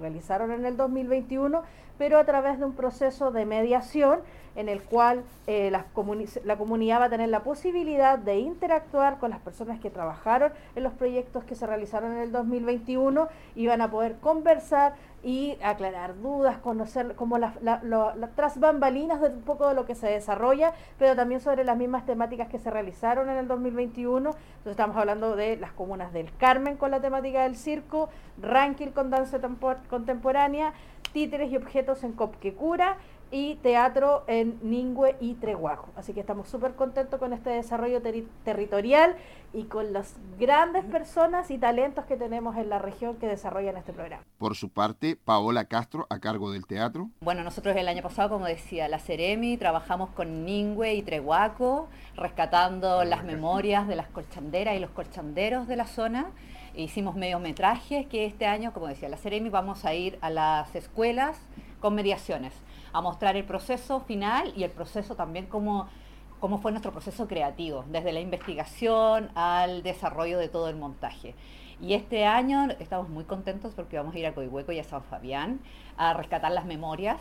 [0.00, 1.62] realizaron en el 2021,
[1.98, 4.20] pero a través de un proceso de mediación
[4.54, 5.86] en el cual eh, la,
[6.44, 10.82] la comunidad va a tener la posibilidad de interactuar con las personas que trabajaron en
[10.82, 16.20] los proyectos que se realizaron en el 2021 y van a poder conversar y aclarar
[16.20, 17.54] dudas, conocer como las
[18.34, 22.04] tras bambalinas de un poco de lo que se desarrolla, pero también sobre las mismas
[22.06, 24.30] temáticas que se realizaron en el 2021.
[24.30, 28.08] Entonces estamos hablando de las comunas del Carmen con la temática del circo,
[28.40, 29.38] Ranquil con danza
[29.88, 30.72] contemporánea,
[31.12, 32.96] títeres y objetos en Copquecura
[33.32, 35.88] y teatro en Ningüe y Treguajo.
[35.96, 38.02] Así que estamos súper contentos con este desarrollo
[38.44, 39.16] territorial
[39.54, 43.94] y con las grandes personas y talentos que tenemos en la región que desarrollan este
[43.94, 44.22] programa.
[44.36, 47.08] Por su parte, Paola Castro, a cargo del teatro.
[47.20, 53.02] Bueno, nosotros el año pasado, como decía la Ceremi, trabajamos con Ningüe y Treguaco, rescatando
[53.04, 56.26] las memorias de las colchanderas y los colchanderos de la zona.
[56.74, 61.38] Hicimos mediometrajes que este año, como decía la Ceremi, vamos a ir a las escuelas
[61.80, 62.52] con mediaciones
[62.92, 65.88] a mostrar el proceso final y el proceso también como
[66.42, 71.36] cómo fue nuestro proceso creativo, desde la investigación al desarrollo de todo el montaje.
[71.80, 75.04] Y este año estamos muy contentos porque vamos a ir a Coihueco y a San
[75.04, 75.60] Fabián
[75.96, 77.20] a rescatar las memorias,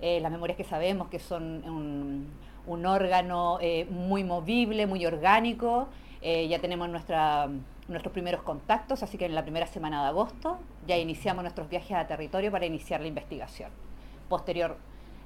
[0.00, 2.28] eh, las memorias que sabemos que son
[2.66, 5.88] un, órgano eh, muy movible, muy orgánico.
[6.20, 7.48] Eh, ya tenemos nuestra,
[7.88, 11.96] nuestros primeros contactos, así que en la primera semana de agosto ya iniciamos nuestros viajes
[11.96, 13.70] a territorio para iniciar la investigación.
[14.28, 14.76] Posterior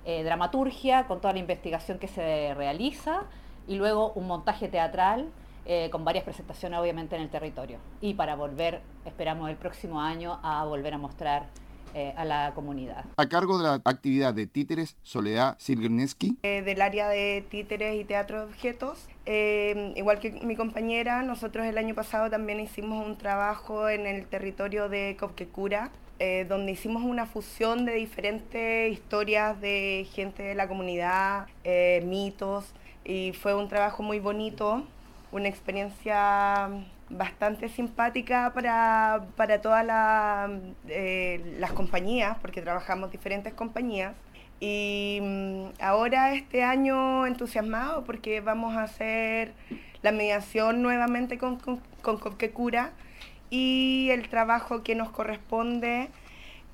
[0.09, 3.25] eh, dramaturgia con toda la investigación que se realiza
[3.67, 5.27] y luego un montaje teatral
[5.65, 7.79] eh, con varias presentaciones obviamente en el territorio.
[8.01, 11.49] Y para volver, esperamos el próximo año a volver a mostrar
[11.93, 13.05] eh, a la comunidad.
[13.17, 16.39] A cargo de la actividad de títeres, Soledad Silgerneski.
[16.41, 19.09] del área de títeres y teatro de objetos.
[19.27, 24.89] igual que mi compañera, nosotros el año pasado también hicimos un trabajo en el territorio
[24.89, 31.47] de Copquecura, eh, donde hicimos una fusión de diferentes historias de gente de la comunidad,
[31.63, 32.73] eh, mitos,
[33.05, 34.83] y fue un trabajo muy bonito,
[35.31, 36.71] una experiencia
[37.11, 39.85] bastante simpática para, para todas
[40.89, 44.15] eh, las compañías, porque trabajamos diferentes compañías.
[44.59, 49.53] Y mm, ahora este año entusiasmado porque vamos a hacer
[50.01, 52.93] la mediación nuevamente con, con, con Copquecura
[53.51, 56.09] y el trabajo que nos corresponde,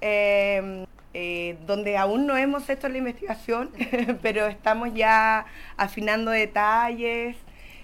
[0.00, 3.70] eh, eh, donde aún no hemos hecho la investigación,
[4.22, 5.44] pero estamos ya
[5.76, 7.36] afinando detalles,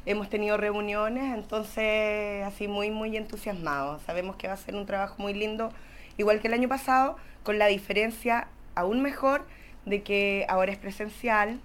[0.06, 4.00] hemos tenido reuniones, entonces así muy, muy entusiasmados.
[4.02, 5.70] Sabemos que va a ser un trabajo muy lindo,
[6.16, 9.46] igual que el año pasado, con la diferencia aún mejor
[9.84, 11.60] de que ahora es presencial,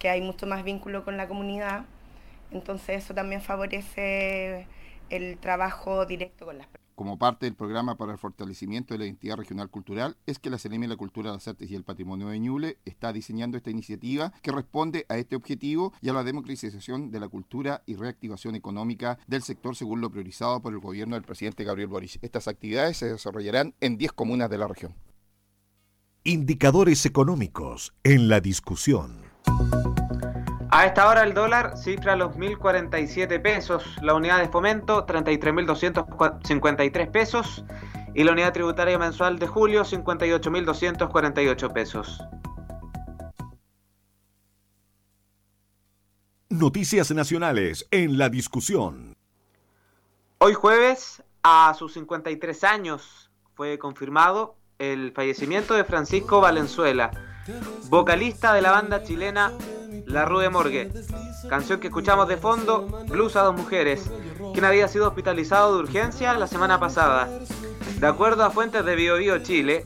[0.00, 1.84] que hay mucho más vínculo con la comunidad,
[2.50, 4.66] entonces eso también favorece
[5.10, 6.88] el trabajo directo con las personas.
[6.98, 10.58] Como parte del programa para el fortalecimiento de la identidad regional cultural, es que la
[10.58, 14.32] Seremi de la Cultura, las Artes y el Patrimonio de Ñuble está diseñando esta iniciativa
[14.42, 19.16] que responde a este objetivo y a la democratización de la cultura y reactivación económica
[19.28, 22.18] del sector según lo priorizado por el gobierno del presidente Gabriel Boric.
[22.20, 24.96] Estas actividades se desarrollarán en 10 comunas de la región.
[26.24, 29.22] Indicadores económicos en la discusión.
[30.70, 37.64] A esta hora el dólar cifra los 1.047 pesos, la unidad de fomento 33.253 pesos
[38.14, 42.22] y la unidad tributaria mensual de julio 58.248 pesos.
[46.50, 49.16] Noticias nacionales en la discusión.
[50.36, 57.10] Hoy jueves, a sus 53 años, fue confirmado el fallecimiento de Francisco Valenzuela,
[57.88, 59.50] vocalista de la banda chilena
[60.06, 60.90] La Rue Morgue,
[61.48, 64.10] canción que escuchamos de fondo, Blues a dos mujeres,
[64.52, 67.28] quien había sido hospitalizado de urgencia la semana pasada.
[67.98, 69.84] De acuerdo a fuentes de BioBio Chile,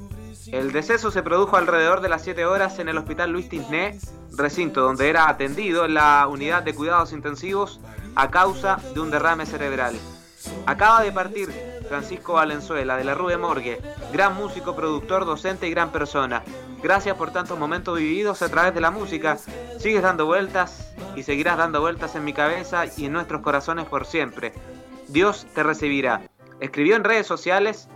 [0.49, 3.99] el deceso se produjo alrededor de las 7 horas en el Hospital Luis Tisné,
[4.37, 7.81] recinto donde era atendido en la unidad de cuidados intensivos
[8.15, 9.95] a causa de un derrame cerebral.
[10.67, 11.51] Acaba de partir
[11.89, 13.81] Francisco Valenzuela de la Rue Morgue,
[14.13, 16.43] gran músico, productor, docente y gran persona.
[16.83, 19.39] Gracias por tantos momentos vividos a través de la música.
[19.83, 24.07] Sigues dando vueltas y seguirás dando vueltas en mi cabeza y en nuestros corazones por
[24.07, 24.53] siempre.
[25.09, 26.23] Dios te recibirá.
[26.61, 27.89] Escribió en redes sociales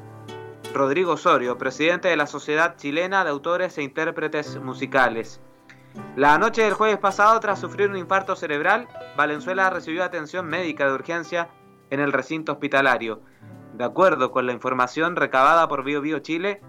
[0.74, 5.40] Rodrigo Osorio, presidente de la Sociedad Chilena de Autores e Intérpretes Musicales.
[6.16, 10.92] La noche del jueves pasado, tras sufrir un infarto cerebral, Valenzuela recibió atención médica de
[10.92, 11.50] urgencia
[11.90, 13.20] en el recinto hospitalario.
[13.74, 16.60] De acuerdo con la información recabada por Bio Bio Chile,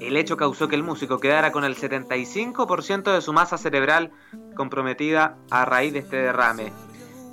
[0.00, 4.12] el hecho causó que el músico quedara con el 75% de su masa cerebral
[4.56, 6.72] comprometida a raíz de este derrame.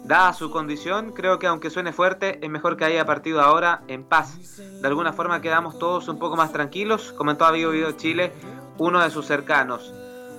[0.03, 4.03] Dada su condición, creo que aunque suene fuerte, es mejor que haya partido ahora en
[4.03, 4.57] paz.
[4.57, 8.31] De alguna forma quedamos todos un poco más tranquilos, comentó a Bio Chile
[8.77, 9.93] uno de sus cercanos.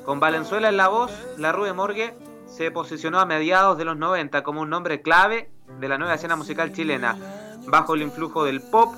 [0.04, 2.14] Con Valenzuela en la voz, la Rue Morgue
[2.46, 6.34] se posicionó a mediados de los 90 como un nombre clave de la nueva escena
[6.34, 7.16] musical chilena.
[7.68, 8.92] Bajo el influjo del pop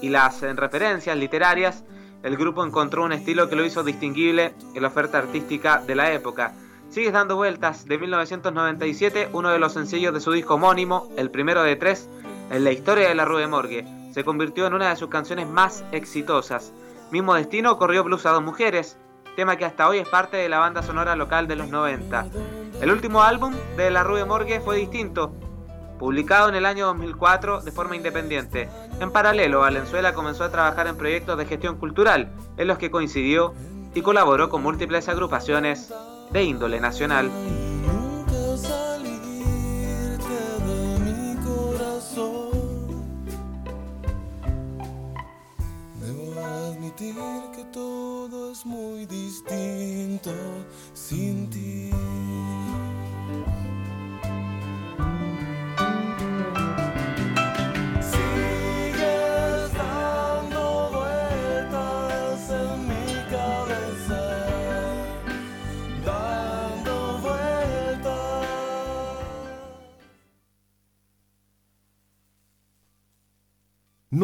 [0.00, 1.84] y las referencias literarias,
[2.24, 6.10] el grupo encontró un estilo que lo hizo distinguible en la oferta artística de la
[6.12, 6.54] época.
[6.88, 11.62] Sigues dando vueltas de 1997, uno de los sencillos de su disco homónimo, el primero
[11.62, 12.08] de tres,
[12.50, 13.86] en la historia de la Rue Morgue.
[14.12, 16.72] Se convirtió en una de sus canciones más exitosas.
[17.10, 18.96] Mismo destino corrió Blues a dos mujeres,
[19.36, 22.26] tema que hasta hoy es parte de la banda sonora local de los 90.
[22.80, 25.34] El último álbum de La Rue Morgue fue distinto,
[25.98, 28.68] publicado en el año 2004 de forma independiente.
[29.00, 33.54] En paralelo, Valenzuela comenzó a trabajar en proyectos de gestión cultural, en los que coincidió
[33.94, 35.92] y colaboró con múltiples agrupaciones
[36.30, 37.30] de índole nacional.
[47.54, 50.32] que todo es muy distinto
[50.92, 51.93] sin ti.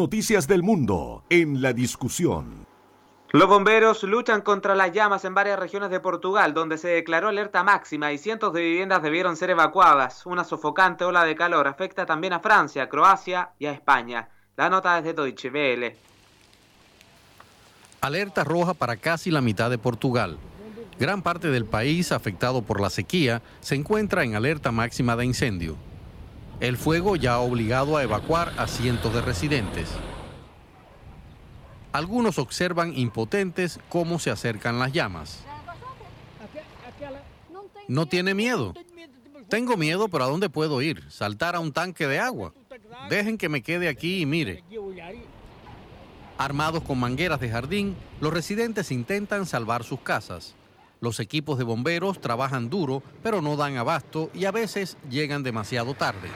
[0.01, 2.65] Noticias del mundo en la discusión.
[3.29, 7.63] Los bomberos luchan contra las llamas en varias regiones de Portugal, donde se declaró alerta
[7.63, 10.25] máxima y cientos de viviendas debieron ser evacuadas.
[10.25, 14.29] Una sofocante ola de calor afecta también a Francia, Croacia y a España.
[14.57, 15.95] La nota es de Deutsche Welle.
[18.01, 20.39] Alerta roja para casi la mitad de Portugal.
[20.99, 25.77] Gran parte del país afectado por la sequía se encuentra en alerta máxima de incendio.
[26.61, 29.89] El fuego ya ha obligado a evacuar a cientos de residentes.
[31.91, 35.43] Algunos observan impotentes cómo se acercan las llamas.
[37.87, 38.75] No tiene miedo.
[39.49, 41.03] Tengo miedo, pero ¿a dónde puedo ir?
[41.09, 42.53] ¿Saltar a un tanque de agua?
[43.09, 44.63] Dejen que me quede aquí y mire.
[46.37, 50.53] Armados con mangueras de jardín, los residentes intentan salvar sus casas.
[51.03, 55.95] Los equipos de bomberos trabajan duro, pero no dan abasto y a veces llegan demasiado
[55.95, 56.29] tarde.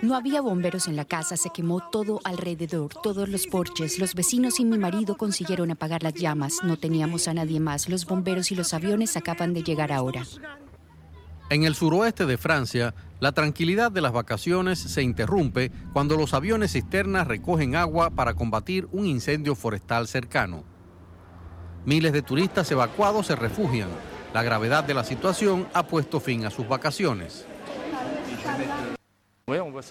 [0.00, 3.98] No había bomberos en la casa, se quemó todo alrededor, todos los porches.
[3.98, 6.58] Los vecinos y mi marido consiguieron apagar las llamas.
[6.62, 7.88] No teníamos a nadie más.
[7.88, 10.22] Los bomberos y los aviones acaban de llegar ahora.
[11.50, 16.70] En el suroeste de Francia, la tranquilidad de las vacaciones se interrumpe cuando los aviones
[16.70, 20.69] cisternas recogen agua para combatir un incendio forestal cercano.
[21.84, 23.88] Miles de turistas evacuados se refugian.
[24.34, 27.46] La gravedad de la situación ha puesto fin a sus vacaciones.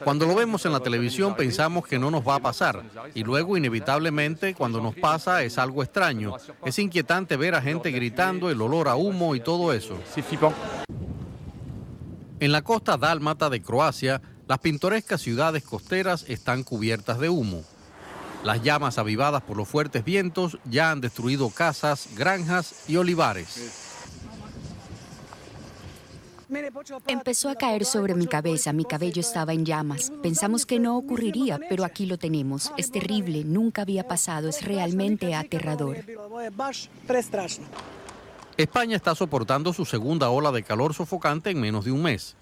[0.04, 2.82] Cuando lo vemos en la televisión pensamos que no nos va a pasar
[3.14, 6.36] y luego inevitablemente cuando nos pasa es algo extraño.
[6.64, 9.98] Es inquietante ver a gente gritando, el olor a humo y todo eso.
[12.40, 17.64] En la costa dálmata de Croacia, las pintorescas ciudades costeras están cubiertas de humo.
[18.44, 23.86] Las llamas avivadas por los fuertes vientos ya han destruido casas, granjas y olivares.
[27.08, 30.12] Empezó a caer sobre mi cabeza, mi cabello estaba en llamas.
[30.24, 32.72] Pensamos que no ocurriría, pero aquí lo tenemos.
[32.78, 35.98] Es terrible, nunca había pasado, es realmente aterrador.
[38.58, 42.36] España está soportando su segunda ola de calor sofocante en menos de un mes.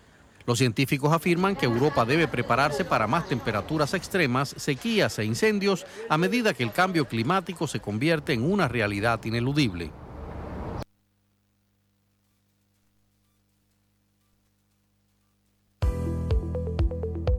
[0.47, 6.17] Los científicos afirman que Europa debe prepararse para más temperaturas extremas, sequías e incendios a
[6.17, 9.91] medida que el cambio climático se convierte en una realidad ineludible.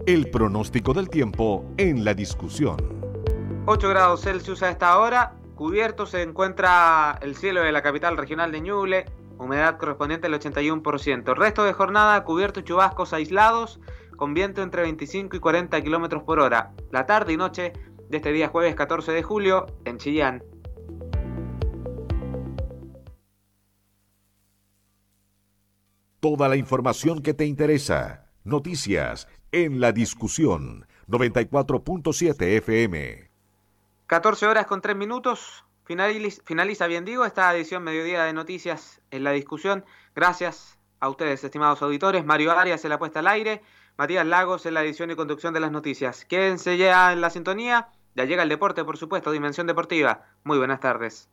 [0.05, 2.77] El pronóstico del tiempo en la discusión.
[3.65, 5.35] 8 grados Celsius a esta hora.
[5.55, 9.07] Cubierto se encuentra el cielo de la capital regional de Ñuble.
[9.39, 11.35] Humedad correspondiente al 81%.
[11.35, 13.81] Resto de jornada cubierto y chubascos aislados
[14.17, 16.73] con viento entre 25 y 40 kilómetros por hora.
[16.91, 17.73] La tarde y noche
[18.09, 20.43] de este día jueves 14 de julio en Chillán.
[26.21, 28.27] Toda la información que te interesa.
[28.43, 33.31] Noticias en la discusión 94.7 FM.
[34.09, 35.65] 14 horas con 3 minutos.
[35.89, 39.87] Finaliza, finaliza, bien digo, esta edición mediodía de noticias en la discusión.
[40.15, 42.27] Gracias a ustedes, estimados auditores.
[42.27, 43.63] Mario Arias en la puesta al aire.
[43.97, 46.27] Matías Lagos en la edición y conducción de las noticias.
[46.27, 47.89] Quédense ya en la sintonía.
[48.15, 50.27] Ya llega el deporte, por supuesto, Dimensión Deportiva.
[50.45, 51.31] Muy buenas tardes.